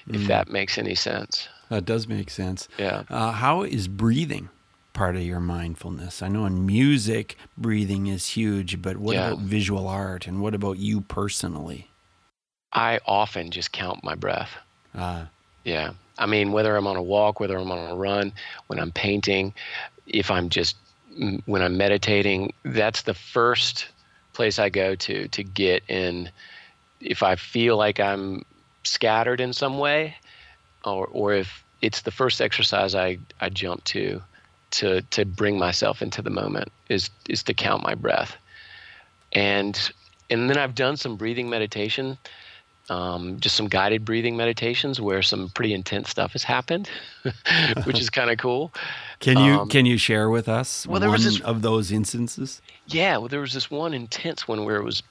if 0.09 0.23
mm. 0.23 0.27
that 0.27 0.51
makes 0.51 0.77
any 0.77 0.97
sense. 0.97 1.49
That 1.69 1.85
does 1.85 2.09
make 2.09 2.29
sense. 2.29 2.67
Yeah. 2.77 3.05
Uh, 3.09 3.31
how 3.31 3.63
is 3.63 3.87
breathing 3.87 4.49
part 4.95 5.15
of 5.15 5.23
your 5.23 5.39
mindfulness? 5.39 6.23
I 6.23 6.29
know 6.29 6.45
in 6.45 6.67
music, 6.67 7.37
breathing 7.57 8.09
is 8.09 8.27
huge, 8.31 8.83
but 8.83 8.97
what 8.97 9.15
yeah. 9.15 9.29
about 9.29 9.39
visual 9.39 9.87
art 9.87 10.27
and 10.27 10.43
what 10.43 10.57
about 10.57 10.79
you 10.79 11.03
personally? 11.03 11.89
I 12.73 12.99
often 13.07 13.53
just 13.53 13.71
count 13.71 14.03
my 14.03 14.17
breath. 14.17 14.51
Uh, 14.93 15.27
yeah. 15.63 15.93
I 16.19 16.27
mean, 16.27 16.51
whether 16.51 16.75
I'm 16.75 16.89
on 16.89 16.97
a 16.97 17.03
walk, 17.03 17.39
whether 17.39 17.57
I'm 17.57 17.71
on 17.71 17.93
a 17.93 17.95
run, 17.95 18.33
when 18.67 18.81
I'm 18.81 18.91
painting, 18.91 19.55
if 20.09 20.33
I'm 20.33 20.49
just, 20.49 20.75
when 21.47 21.63
I'm 21.63 21.77
meditating, 21.77 22.53
that's 22.65 23.03
the 23.03 23.15
first 23.15 23.87
place 24.33 24.59
I 24.59 24.69
go 24.69 24.97
to 24.97 25.29
to 25.29 25.45
get 25.45 25.85
in. 25.89 26.31
If 27.01 27.23
I 27.23 27.37
feel 27.37 27.77
like 27.77 28.01
I'm 28.01 28.45
scattered 28.85 29.41
in 29.41 29.53
some 29.53 29.79
way, 29.79 30.17
or, 30.85 31.07
or 31.07 31.35
if 31.35 31.65
it's 31.83 32.03
the 32.03 32.11
first 32.11 32.41
exercise 32.41 32.95
I, 32.95 33.19
I 33.41 33.49
jump 33.49 33.85
to, 33.85 34.23
to, 34.73 35.03
to 35.03 35.25
bring 35.25 35.59
myself 35.59 36.03
into 36.03 36.23
the 36.23 36.31
moment 36.31 36.71
is, 36.89 37.11
is 37.29 37.43
to 37.45 37.55
count 37.55 37.83
my 37.83 37.95
breath. 37.95 38.37
And, 39.33 39.79
and 40.31 40.49
then 40.49 40.59
I've 40.59 40.75
done 40.75 40.97
some 40.97 41.17
breathing 41.17 41.49
meditation 41.49 42.19
um, 42.91 43.39
just 43.41 43.57
some 43.57 43.69
guided 43.69 44.05
breathing 44.05 44.37
meditations 44.37 45.01
where 45.01 45.23
some 45.23 45.51
pretty 45.51 45.75
intense 45.75 46.09
stuff 46.09 46.33
has 46.33 46.43
happened, 46.43 46.89
which 47.85 48.01
is 48.01 48.09
kind 48.11 48.31
of 48.31 48.39
cool. 48.39 48.73
Can 49.21 49.39
you 49.39 49.61
um, 49.61 49.69
can 49.69 49.85
you 49.85 49.99
share 49.99 50.31
with 50.31 50.49
us 50.49 50.87
well, 50.87 51.01
there 51.01 51.09
one 51.09 51.17
was 51.17 51.25
this, 51.25 51.41
of 51.41 51.63
those 51.63 51.93
instances? 51.93 52.63
Yeah, 52.87 53.19
well, 53.19 53.29
there 53.29 53.41
was 53.41 53.53
this 53.53 53.71
one 53.71 53.93
intense 53.95 54.49
one 54.49 54.65
where 54.65 54.77
it 54.77 54.85
was 54.85 55.03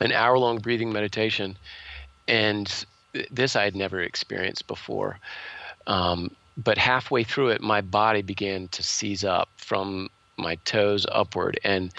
an 0.00 0.12
hour 0.12 0.38
long 0.38 0.58
breathing 0.58 0.92
meditation, 0.92 1.56
and 2.26 2.84
this 3.30 3.56
I 3.56 3.64
had 3.64 3.76
never 3.76 4.00
experienced 4.00 4.66
before. 4.66 5.18
Um, 5.86 6.30
but 6.56 6.76
halfway 6.76 7.24
through 7.24 7.48
it, 7.50 7.60
my 7.60 7.80
body 7.80 8.22
began 8.22 8.68
to 8.68 8.82
seize 8.82 9.24
up 9.24 9.48
from 9.56 10.10
my 10.36 10.56
toes 10.64 11.06
upward, 11.10 11.58
and 11.64 11.92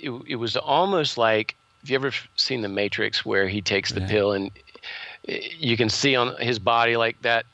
it, 0.00 0.10
it 0.26 0.36
was 0.36 0.56
almost 0.56 1.18
like 1.18 1.54
have 1.80 1.90
you 1.90 1.94
ever 1.94 2.12
seen 2.36 2.62
the 2.62 2.68
Matrix 2.68 3.24
where 3.24 3.48
he 3.48 3.60
takes 3.60 3.92
the 3.92 4.00
yeah. 4.00 4.08
pill 4.08 4.32
and 4.32 4.50
you 5.26 5.76
can 5.76 5.88
see 5.88 6.16
on 6.16 6.36
his 6.40 6.58
body 6.58 6.96
like 6.96 7.20
that 7.22 7.46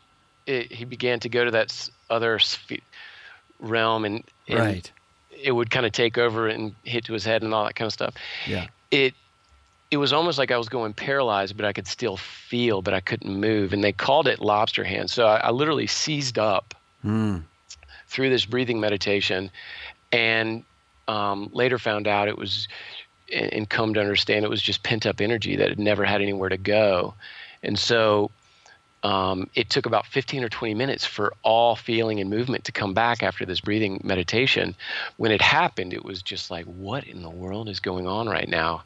it, 0.47 0.73
he 0.73 0.85
began 0.85 1.21
to 1.21 1.29
go 1.29 1.45
to 1.45 1.51
that 1.51 1.89
other 2.11 2.39
realm 3.61 4.05
and, 4.05 4.25
and 4.49 4.59
right. 4.59 4.93
it 5.31 5.53
would 5.53 5.71
kind 5.71 5.87
of 5.87 5.93
take 5.93 6.19
over 6.19 6.49
and 6.49 6.75
hit 6.85 7.05
to 7.05 7.13
his 7.13 7.25
head 7.25 7.43
and 7.43 7.53
all 7.53 7.65
that 7.65 7.75
kind 7.75 7.87
of 7.87 7.93
stuff. 7.93 8.15
Yeah. 8.47 8.67
It 8.91 9.15
it 9.91 9.97
was 9.99 10.13
almost 10.13 10.39
like 10.39 10.51
I 10.51 10.57
was 10.57 10.69
going 10.69 10.93
paralyzed, 10.93 11.57
but 11.57 11.67
I 11.67 11.73
could 11.73 11.87
still 11.87 12.17
feel, 12.17 12.83
but 12.83 12.95
I 12.95 13.01
couldn't 13.01 13.39
move. 13.39 13.73
And 13.73 13.83
they 13.85 13.93
called 13.93 14.27
it 14.27 14.41
lobster 14.41 14.85
hands. 14.85 15.13
So 15.13 15.27
I, 15.27 15.37
I 15.37 15.51
literally 15.51 15.87
seized 15.87 16.39
up 16.39 16.75
mm. 17.05 17.43
through 18.09 18.31
this 18.31 18.45
breathing 18.45 18.81
meditation, 18.81 19.51
and 20.11 20.65
um, 21.07 21.51
later 21.53 21.79
found 21.79 22.09
out 22.09 22.29
it 22.29 22.39
was 22.39 22.69
and 23.33 23.69
come 23.69 23.95
to 23.95 24.01
understand 24.01 24.45
it 24.45 24.51
was 24.51 24.63
just 24.63 24.83
pent 24.83 25.07
up 25.07 25.21
energy 25.21 25.57
that 25.57 25.71
had 25.71 25.79
never 25.79 26.05
had 26.05 26.21
anywhere 26.21 26.51
to 26.51 26.59
go. 26.59 27.15
And 27.63 27.79
so 27.79 28.31
um, 29.05 29.51
it 29.55 29.69
took 29.69 29.85
about 29.85 30.07
15 30.07 30.43
or 30.43 30.49
20 30.49 30.73
minutes 30.75 31.05
for 31.05 31.35
all 31.43 31.77
feeling 31.77 32.21
and 32.21 32.31
movement 32.31 32.65
to 32.65 32.73
come 32.73 32.95
back 32.95 33.23
after 33.23 33.45
this 33.45 33.61
breathing 33.61 34.01
meditation. 34.03 34.75
When 35.19 35.31
it 35.31 35.43
happened, 35.43 35.93
it 35.93 36.07
was 36.07 36.23
just 36.23 36.51
like, 36.51 36.65
what 36.65 37.05
in 37.05 37.23
the 37.23 37.31
world 37.31 37.69
is 37.69 37.81
going 37.81 38.07
on 38.07 38.29
right 38.29 38.49
now? 38.49 38.83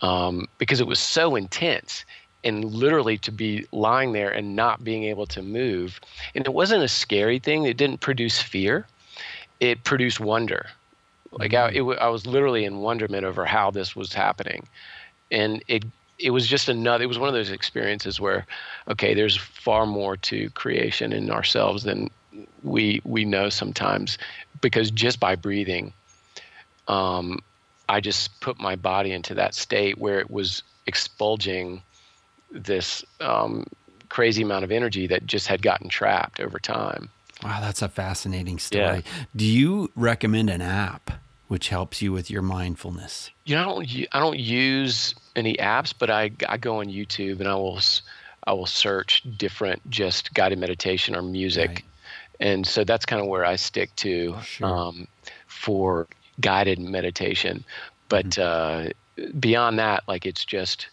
Um, 0.00 0.46
because 0.58 0.80
it 0.80 0.86
was 0.86 1.00
so 1.00 1.34
intense. 1.34 2.04
And 2.44 2.64
literally 2.64 3.18
to 3.18 3.32
be 3.32 3.66
lying 3.72 4.12
there 4.12 4.30
and 4.30 4.54
not 4.54 4.84
being 4.84 5.02
able 5.02 5.26
to 5.26 5.42
move. 5.42 6.00
And 6.36 6.46
it 6.46 6.54
wasn't 6.54 6.84
a 6.84 6.88
scary 6.88 7.40
thing, 7.40 7.64
it 7.64 7.76
didn't 7.76 7.98
produce 7.98 8.40
fear, 8.40 8.86
it 9.58 9.82
produced 9.82 10.20
wonder. 10.20 10.66
Like 11.32 11.54
I, 11.54 11.70
it, 11.70 11.82
I 11.98 12.08
was 12.08 12.24
literally 12.24 12.64
in 12.64 12.78
wonderment 12.78 13.24
over 13.24 13.44
how 13.44 13.72
this 13.72 13.96
was 13.96 14.12
happening. 14.12 14.68
And 15.32 15.60
it 15.66 15.84
it 16.18 16.30
was 16.30 16.46
just 16.46 16.68
another 16.68 17.04
it 17.04 17.08
was 17.08 17.18
one 17.18 17.28
of 17.28 17.34
those 17.34 17.50
experiences 17.50 18.20
where 18.20 18.46
okay 18.88 19.14
there's 19.14 19.36
far 19.36 19.86
more 19.86 20.16
to 20.16 20.50
creation 20.50 21.12
in 21.12 21.30
ourselves 21.30 21.82
than 21.82 22.08
we 22.62 23.00
we 23.04 23.24
know 23.24 23.48
sometimes 23.48 24.18
because 24.60 24.90
just 24.90 25.20
by 25.20 25.34
breathing 25.34 25.92
um, 26.88 27.38
i 27.88 28.00
just 28.00 28.40
put 28.40 28.58
my 28.58 28.76
body 28.76 29.12
into 29.12 29.34
that 29.34 29.54
state 29.54 29.98
where 29.98 30.18
it 30.20 30.30
was 30.30 30.62
expulging 30.86 31.82
this 32.50 33.04
um, 33.20 33.64
crazy 34.08 34.42
amount 34.42 34.64
of 34.64 34.70
energy 34.70 35.06
that 35.06 35.26
just 35.26 35.48
had 35.48 35.62
gotten 35.62 35.88
trapped 35.88 36.40
over 36.40 36.58
time. 36.58 37.08
Wow 37.42 37.60
that's 37.60 37.82
a 37.82 37.88
fascinating 37.88 38.58
story. 38.58 39.02
Yeah. 39.04 39.24
do 39.34 39.44
you 39.44 39.90
recommend 39.94 40.48
an 40.48 40.62
app 40.62 41.10
which 41.48 41.68
helps 41.68 42.02
you 42.02 42.12
with 42.12 42.30
your 42.30 42.42
mindfulness 42.42 43.30
you 43.44 43.54
know 43.54 43.62
i 43.62 43.64
don't, 43.64 44.08
I 44.12 44.18
don't 44.20 44.38
use 44.38 45.14
any 45.36 45.54
apps, 45.54 45.92
but 45.96 46.10
I, 46.10 46.32
I 46.48 46.56
go 46.56 46.80
on 46.80 46.86
YouTube 46.86 47.38
and 47.38 47.48
I 47.48 47.54
will 47.54 47.78
I 48.44 48.52
will 48.54 48.66
search 48.66 49.22
different 49.36 49.88
just 49.90 50.32
guided 50.34 50.58
meditation 50.58 51.14
or 51.14 51.22
music, 51.22 51.68
right. 51.68 51.84
and 52.40 52.66
so 52.66 52.84
that's 52.84 53.04
kind 53.04 53.20
of 53.20 53.28
where 53.28 53.44
I 53.44 53.56
stick 53.56 53.94
to 53.96 54.36
sure. 54.42 54.66
um, 54.66 55.06
for 55.46 56.08
guided 56.40 56.78
meditation. 56.78 57.64
But 58.08 58.30
mm-hmm. 58.30 58.90
uh, 59.22 59.30
beyond 59.38 59.78
that, 59.78 60.04
like 60.08 60.26
it's 60.26 60.44
just 60.44 60.88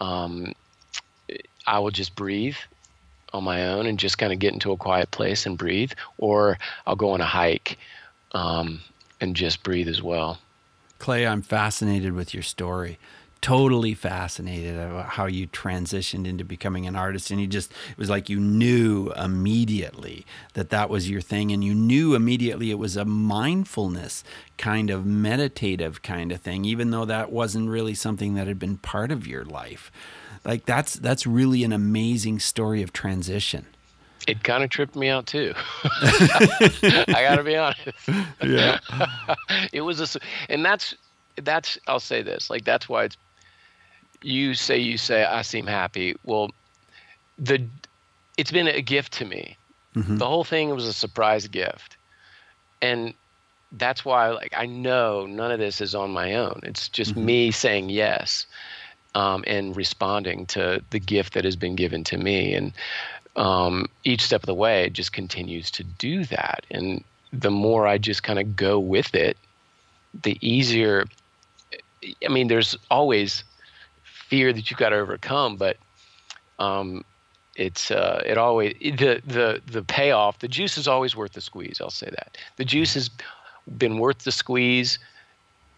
um, 0.00 0.54
I 1.66 1.78
will 1.78 1.90
just 1.90 2.16
breathe 2.16 2.56
on 3.32 3.44
my 3.44 3.68
own 3.68 3.86
and 3.86 3.98
just 3.98 4.18
kind 4.18 4.32
of 4.32 4.38
get 4.38 4.54
into 4.54 4.72
a 4.72 4.76
quiet 4.76 5.10
place 5.10 5.46
and 5.46 5.56
breathe, 5.56 5.92
or 6.18 6.58
I'll 6.86 6.96
go 6.96 7.10
on 7.10 7.20
a 7.20 7.26
hike 7.26 7.78
um, 8.32 8.80
and 9.20 9.36
just 9.36 9.62
breathe 9.62 9.88
as 9.88 10.02
well. 10.02 10.38
Clay, 10.98 11.26
I'm 11.26 11.42
fascinated 11.42 12.12
with 12.12 12.32
your 12.32 12.42
story. 12.42 12.98
Totally 13.40 13.92
fascinated 13.92 14.78
about 14.78 15.10
how 15.10 15.26
you 15.26 15.46
transitioned 15.46 16.26
into 16.26 16.44
becoming 16.44 16.86
an 16.86 16.96
artist. 16.96 17.30
And 17.30 17.38
you 17.38 17.46
just 17.46 17.72
it 17.90 17.98
was 17.98 18.08
like 18.08 18.30
you 18.30 18.40
knew 18.40 19.12
immediately 19.12 20.24
that 20.54 20.70
that 20.70 20.88
was 20.88 21.10
your 21.10 21.20
thing. 21.20 21.52
And 21.52 21.62
you 21.62 21.74
knew 21.74 22.14
immediately 22.14 22.70
it 22.70 22.78
was 22.78 22.96
a 22.96 23.04
mindfulness 23.04 24.24
kind 24.56 24.88
of 24.88 25.04
meditative 25.04 26.00
kind 26.00 26.32
of 26.32 26.40
thing 26.40 26.64
even 26.64 26.90
though 26.90 27.04
that 27.04 27.30
wasn't 27.30 27.68
really 27.68 27.92
something 27.92 28.34
that 28.34 28.46
had 28.46 28.58
been 28.58 28.78
part 28.78 29.12
of 29.12 29.26
your 29.26 29.44
life. 29.44 29.92
Like 30.42 30.64
that's 30.64 30.94
that's 30.94 31.26
really 31.26 31.64
an 31.64 31.72
amazing 31.72 32.38
story 32.38 32.82
of 32.82 32.94
transition 32.94 33.66
it 34.26 34.42
kind 34.42 34.64
of 34.64 34.70
tripped 34.70 34.96
me 34.96 35.08
out 35.08 35.26
too. 35.26 35.52
I 35.84 37.26
got 37.28 37.36
to 37.36 37.42
be 37.44 37.56
honest. 37.56 37.88
Yeah. 38.42 38.78
it 39.72 39.82
was 39.82 40.00
a, 40.00 40.20
and 40.48 40.64
that's 40.64 40.94
that's 41.42 41.78
I'll 41.86 42.00
say 42.00 42.22
this 42.22 42.48
like 42.48 42.64
that's 42.64 42.88
why 42.88 43.04
it's 43.04 43.16
you 44.22 44.54
say 44.54 44.78
you 44.78 44.96
say 44.96 45.24
I 45.24 45.42
seem 45.42 45.66
happy. 45.66 46.14
Well, 46.24 46.50
the 47.38 47.64
it's 48.36 48.50
been 48.50 48.68
a 48.68 48.80
gift 48.80 49.12
to 49.14 49.24
me. 49.24 49.56
Mm-hmm. 49.94 50.16
The 50.16 50.26
whole 50.26 50.44
thing 50.44 50.70
was 50.70 50.86
a 50.86 50.92
surprise 50.92 51.46
gift, 51.46 51.96
and 52.80 53.14
that's 53.72 54.04
why 54.04 54.30
like 54.30 54.54
I 54.56 54.66
know 54.66 55.26
none 55.26 55.50
of 55.50 55.58
this 55.58 55.80
is 55.80 55.94
on 55.94 56.12
my 56.12 56.34
own. 56.34 56.60
It's 56.62 56.88
just 56.88 57.12
mm-hmm. 57.12 57.24
me 57.24 57.50
saying 57.50 57.90
yes 57.90 58.46
um, 59.14 59.44
and 59.46 59.76
responding 59.76 60.46
to 60.46 60.82
the 60.90 60.98
gift 60.98 61.34
that 61.34 61.44
has 61.44 61.56
been 61.56 61.76
given 61.76 62.02
to 62.04 62.18
me, 62.18 62.54
and 62.54 62.72
um, 63.36 63.86
each 64.04 64.22
step 64.22 64.42
of 64.42 64.46
the 64.46 64.54
way 64.54 64.84
it 64.84 64.92
just 64.92 65.12
continues 65.12 65.70
to 65.72 65.84
do 65.84 66.24
that. 66.26 66.64
And 66.70 67.02
the 67.32 67.50
more 67.50 67.86
I 67.86 67.98
just 67.98 68.22
kind 68.22 68.38
of 68.38 68.56
go 68.56 68.78
with 68.78 69.14
it, 69.14 69.36
the 70.22 70.38
easier. 70.40 71.06
I 72.24 72.28
mean, 72.28 72.48
there's 72.48 72.76
always 72.90 73.44
fear 74.02 74.52
that 74.52 74.70
you've 74.70 74.78
got 74.78 74.90
to 74.90 74.96
overcome. 74.96 75.56
But 75.56 75.78
um, 76.58 77.04
it's 77.56 77.90
uh, 77.90 78.22
it 78.24 78.38
always 78.38 78.74
the 78.80 79.20
the 79.26 79.60
the 79.66 79.82
payoff. 79.82 80.38
The 80.38 80.48
juice 80.48 80.78
is 80.78 80.88
always 80.88 81.16
worth 81.16 81.32
the 81.32 81.40
squeeze. 81.40 81.80
I'll 81.80 81.90
say 81.90 82.10
that 82.10 82.36
the 82.56 82.64
juice 82.64 82.94
has 82.94 83.10
been 83.78 83.98
worth 83.98 84.18
the 84.18 84.32
squeeze 84.32 84.98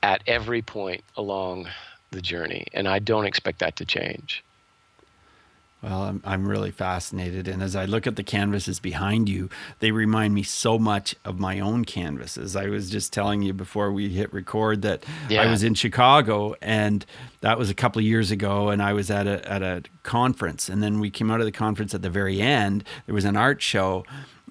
at 0.02 0.22
every 0.26 0.62
point 0.62 1.02
along 1.16 1.68
the 2.10 2.20
journey, 2.20 2.66
and 2.72 2.88
I 2.88 2.98
don't 2.98 3.26
expect 3.26 3.58
that 3.60 3.76
to 3.76 3.84
change. 3.84 4.42
Well, 5.82 6.04
I'm, 6.04 6.22
I'm 6.24 6.48
really 6.48 6.70
fascinated. 6.70 7.46
And 7.46 7.62
as 7.62 7.76
I 7.76 7.84
look 7.84 8.06
at 8.06 8.16
the 8.16 8.22
canvases 8.22 8.80
behind 8.80 9.28
you, 9.28 9.50
they 9.80 9.90
remind 9.90 10.34
me 10.34 10.42
so 10.42 10.78
much 10.78 11.14
of 11.24 11.38
my 11.38 11.60
own 11.60 11.84
canvases. 11.84 12.56
I 12.56 12.66
was 12.66 12.90
just 12.90 13.12
telling 13.12 13.42
you 13.42 13.52
before 13.52 13.92
we 13.92 14.08
hit 14.08 14.32
record 14.32 14.82
that 14.82 15.04
yeah. 15.28 15.42
I 15.42 15.50
was 15.50 15.62
in 15.62 15.74
Chicago 15.74 16.54
and 16.62 17.04
that 17.42 17.58
was 17.58 17.68
a 17.68 17.74
couple 17.74 18.00
of 18.00 18.06
years 18.06 18.30
ago. 18.30 18.70
And 18.70 18.82
I 18.82 18.94
was 18.94 19.10
at 19.10 19.26
a, 19.26 19.46
at 19.50 19.62
a 19.62 19.82
conference. 20.02 20.70
And 20.70 20.82
then 20.82 20.98
we 20.98 21.10
came 21.10 21.30
out 21.30 21.40
of 21.40 21.46
the 21.46 21.52
conference 21.52 21.94
at 21.94 22.02
the 22.02 22.10
very 22.10 22.40
end. 22.40 22.82
There 23.04 23.14
was 23.14 23.26
an 23.26 23.36
art 23.36 23.60
show. 23.60 24.04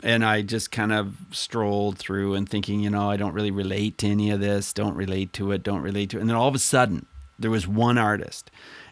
And 0.03 0.23
I 0.23 0.43
just 0.43 0.71
kind 0.71 0.91
of 0.91 1.15
strolled 1.31 1.97
through 1.97 2.35
and 2.35 2.47
thinking, 2.47 2.81
you 2.81 2.89
know, 2.89 3.09
I 3.09 3.17
don't 3.17 3.33
really 3.33 3.51
relate 3.51 3.97
to 3.99 4.07
any 4.07 4.29
of 4.29 4.41
this, 4.41 4.73
don't 4.73 4.95
relate 4.95 5.33
to 5.33 5.51
it, 5.53 5.63
don't 5.63 5.81
relate 5.81 6.11
to 6.11 6.17
it. 6.17 6.21
And 6.21 6.29
then 6.29 6.37
all 6.37 6.49
of 6.49 6.55
a 6.55 6.59
sudden, 6.59 7.07
there 7.39 7.49
was 7.49 7.67
one 7.67 7.97
artist 7.97 8.51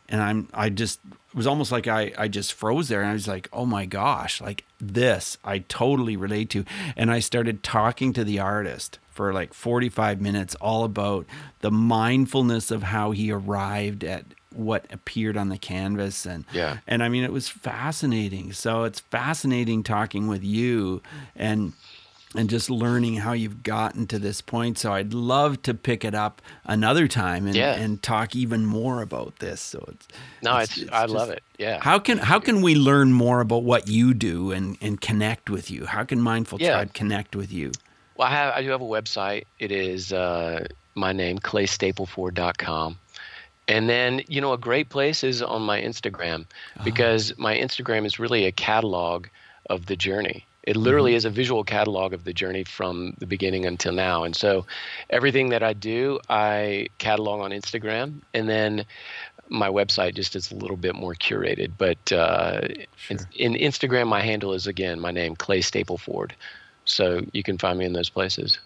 and 0.10 0.22
I'm 0.22 0.48
I 0.54 0.70
just 0.70 1.00
it 1.34 1.38
was 1.38 1.48
almost 1.48 1.72
like 1.72 1.88
I 1.88 2.12
I 2.16 2.28
just 2.28 2.54
froze 2.54 2.90
there 2.90 3.02
and 3.02 3.10
I 3.10 3.14
was 3.14 3.28
like, 3.28 3.50
"Oh 3.52 3.66
my 3.66 3.86
gosh, 3.88 4.40
like 4.40 4.66
this 4.80 5.38
I 5.44 5.60
totally 5.60 6.16
relate 6.16 6.52
to." 6.52 6.64
And 6.96 7.10
I 7.10 7.20
started 7.20 7.64
talking 7.64 8.14
to 8.14 8.24
the 8.24 8.38
artist 8.40 9.00
for 9.10 9.34
like 9.34 9.54
45 9.54 10.22
minutes 10.22 10.54
all 10.56 10.84
about 10.84 11.26
the 11.62 11.72
mindfulness 11.72 12.70
of 12.70 12.84
how 12.84 13.12
he 13.12 13.32
arrived 13.32 14.04
at 14.04 14.26
what 14.54 14.86
appeared 14.92 15.36
on 15.36 15.50
the 15.50 15.58
canvas 15.58 16.28
and 16.28 16.46
yeah 16.54 16.78
and 16.86 17.04
I 17.04 17.10
mean 17.10 17.24
it 17.24 17.32
was 17.32 17.50
fascinating. 17.50 18.54
So 18.54 18.84
it's 18.84 19.00
fascinating 19.00 19.82
talking 19.82 20.28
with 20.28 20.44
you 20.44 21.02
and 21.36 21.74
and 22.36 22.50
just 22.50 22.70
learning 22.70 23.16
how 23.16 23.34
you've 23.34 23.64
gotten 23.64 24.08
to 24.08 24.20
this 24.20 24.42
point. 24.42 24.78
So 24.78 24.94
I'd 24.94 25.14
love 25.14 25.62
to 25.64 25.74
pick 25.74 26.04
it 26.04 26.16
up 26.16 26.42
another 26.66 27.08
time 27.08 27.46
and, 27.46 27.56
yeah. 27.56 27.76
and 27.76 28.02
talk 28.02 28.36
even 28.36 28.66
more 28.66 29.02
about 29.02 29.40
this. 29.40 29.62
So 29.62 29.84
it's 29.88 30.08
no, 30.42 30.58
it's, 30.58 30.72
it's, 30.74 30.84
it's 30.84 30.92
I 30.92 31.04
just, 31.04 31.14
love 31.14 31.30
it. 31.30 31.44
Yeah. 31.58 31.80
How 31.82 32.00
can 32.00 32.18
how 32.18 32.40
can 32.40 32.62
we 32.62 32.76
learn 32.76 33.14
more 33.14 33.42
about 33.42 33.64
what 33.64 33.88
you 33.88 34.14
do 34.14 34.52
and 34.52 34.78
and 34.82 35.00
connect 35.00 35.50
with 35.50 35.70
you? 35.70 35.86
How 35.86 36.04
can 36.04 36.22
Mindful 36.22 36.62
yeah. 36.62 36.72
Tribe 36.72 36.94
connect 36.94 37.36
with 37.36 37.52
you? 37.52 37.72
Well, 38.16 38.28
I 38.28 38.32
have 38.32 38.54
I 38.54 38.62
do 38.62 38.70
have 38.70 38.82
a 38.82 38.86
website. 38.86 39.46
It 39.60 39.72
is 39.72 40.14
uh, 40.14 40.68
my 40.96 41.14
name 41.14 41.40
claystapleford.com. 41.40 43.00
And 43.68 43.90
then, 43.90 44.22
you 44.28 44.42
know, 44.42 44.52
a 44.52 44.58
great 44.58 44.90
place 44.90 45.24
is 45.24 45.42
on 45.42 45.62
my 45.62 45.82
Instagram 45.82 46.42
uh-huh. 46.42 46.84
because 46.84 47.38
my 47.38 47.56
Instagram 47.56 48.06
is 48.06 48.20
really 48.20 48.46
a 48.46 48.52
catalog 48.52 49.28
of 49.70 49.86
the 49.86 49.96
journey. 49.96 50.46
It 50.64 50.78
literally 50.78 51.12
mm-hmm. 51.12 51.18
is 51.18 51.26
a 51.26 51.30
visual 51.30 51.64
catalog 51.64 52.14
of 52.14 52.24
the 52.24 52.34
journey 52.34 52.64
from 52.64 53.16
the 53.20 53.26
beginning 53.26 53.66
until 53.66 53.92
now. 53.92 54.24
And 54.24 54.36
so 54.36 54.66
everything 55.10 55.50
that 55.50 55.62
I 55.62 55.74
do, 55.74 56.20
I 56.30 56.88
catalog 57.00 57.42
on 57.42 57.52
Instagram. 57.52 58.22
And 58.34 58.48
then 58.48 58.86
my 59.50 59.68
website 59.68 60.16
just 60.16 60.36
is 60.36 60.52
a 60.52 60.56
little 60.56 60.78
bit 60.78 60.96
more 60.96 61.16
curated. 61.16 61.74
But 61.78 62.12
uh, 62.12 62.62
sure. 62.96 63.18
in, 63.36 63.54
in, 63.54 63.72
Instagram, 63.72 64.08
my 64.08 64.22
handle 64.22 64.54
is 64.54 64.66
again 64.66 65.00
my 65.00 65.12
name, 65.12 65.36
Clay 65.36 65.60
Stapleford. 65.60 66.32
So 66.86 67.22
you 67.34 67.44
can 67.44 67.58
find 67.58 67.78
me 67.78 67.86
in 67.86 67.94
those 67.94 68.10
places. 68.10 68.58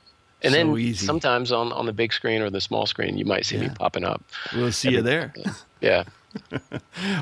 And 0.43 0.54
so 0.54 0.58
then 0.58 0.78
easy. 0.78 1.06
sometimes 1.06 1.52
on, 1.52 1.72
on 1.72 1.88
the 1.88 1.93
big 1.93 2.14
screen 2.14 2.41
or 2.43 2.52
the 2.52 2.62
small 2.62 2.86
screen, 2.86 3.18
you 3.18 3.26
might 3.26 3.45
see 3.45 3.58
yeah. 3.58 3.70
me 3.70 3.70
popping 3.70 4.04
up. 4.04 4.24
We'll 4.54 4.72
see 4.72 4.89
Every, 4.89 4.98
you 4.98 5.04
there. 5.04 5.34
Yeah. 5.82 6.04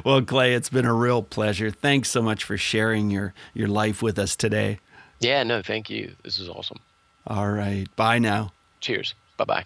Well, 0.05 0.21
Clay, 0.21 0.53
it's 0.53 0.69
been 0.69 0.85
a 0.85 0.93
real 0.93 1.23
pleasure. 1.23 1.71
Thanks 1.71 2.09
so 2.09 2.21
much 2.21 2.43
for 2.43 2.57
sharing 2.57 3.09
your, 3.09 3.33
your 3.53 3.67
life 3.67 4.01
with 4.01 4.17
us 4.19 4.35
today. 4.35 4.79
Yeah, 5.19 5.43
no, 5.43 5.61
thank 5.61 5.89
you. 5.89 6.15
This 6.23 6.39
is 6.39 6.49
awesome. 6.49 6.79
All 7.27 7.49
right. 7.49 7.87
Bye 7.95 8.19
now. 8.19 8.51
Cheers. 8.81 9.15
Bye 9.37 9.45
bye. 9.45 9.65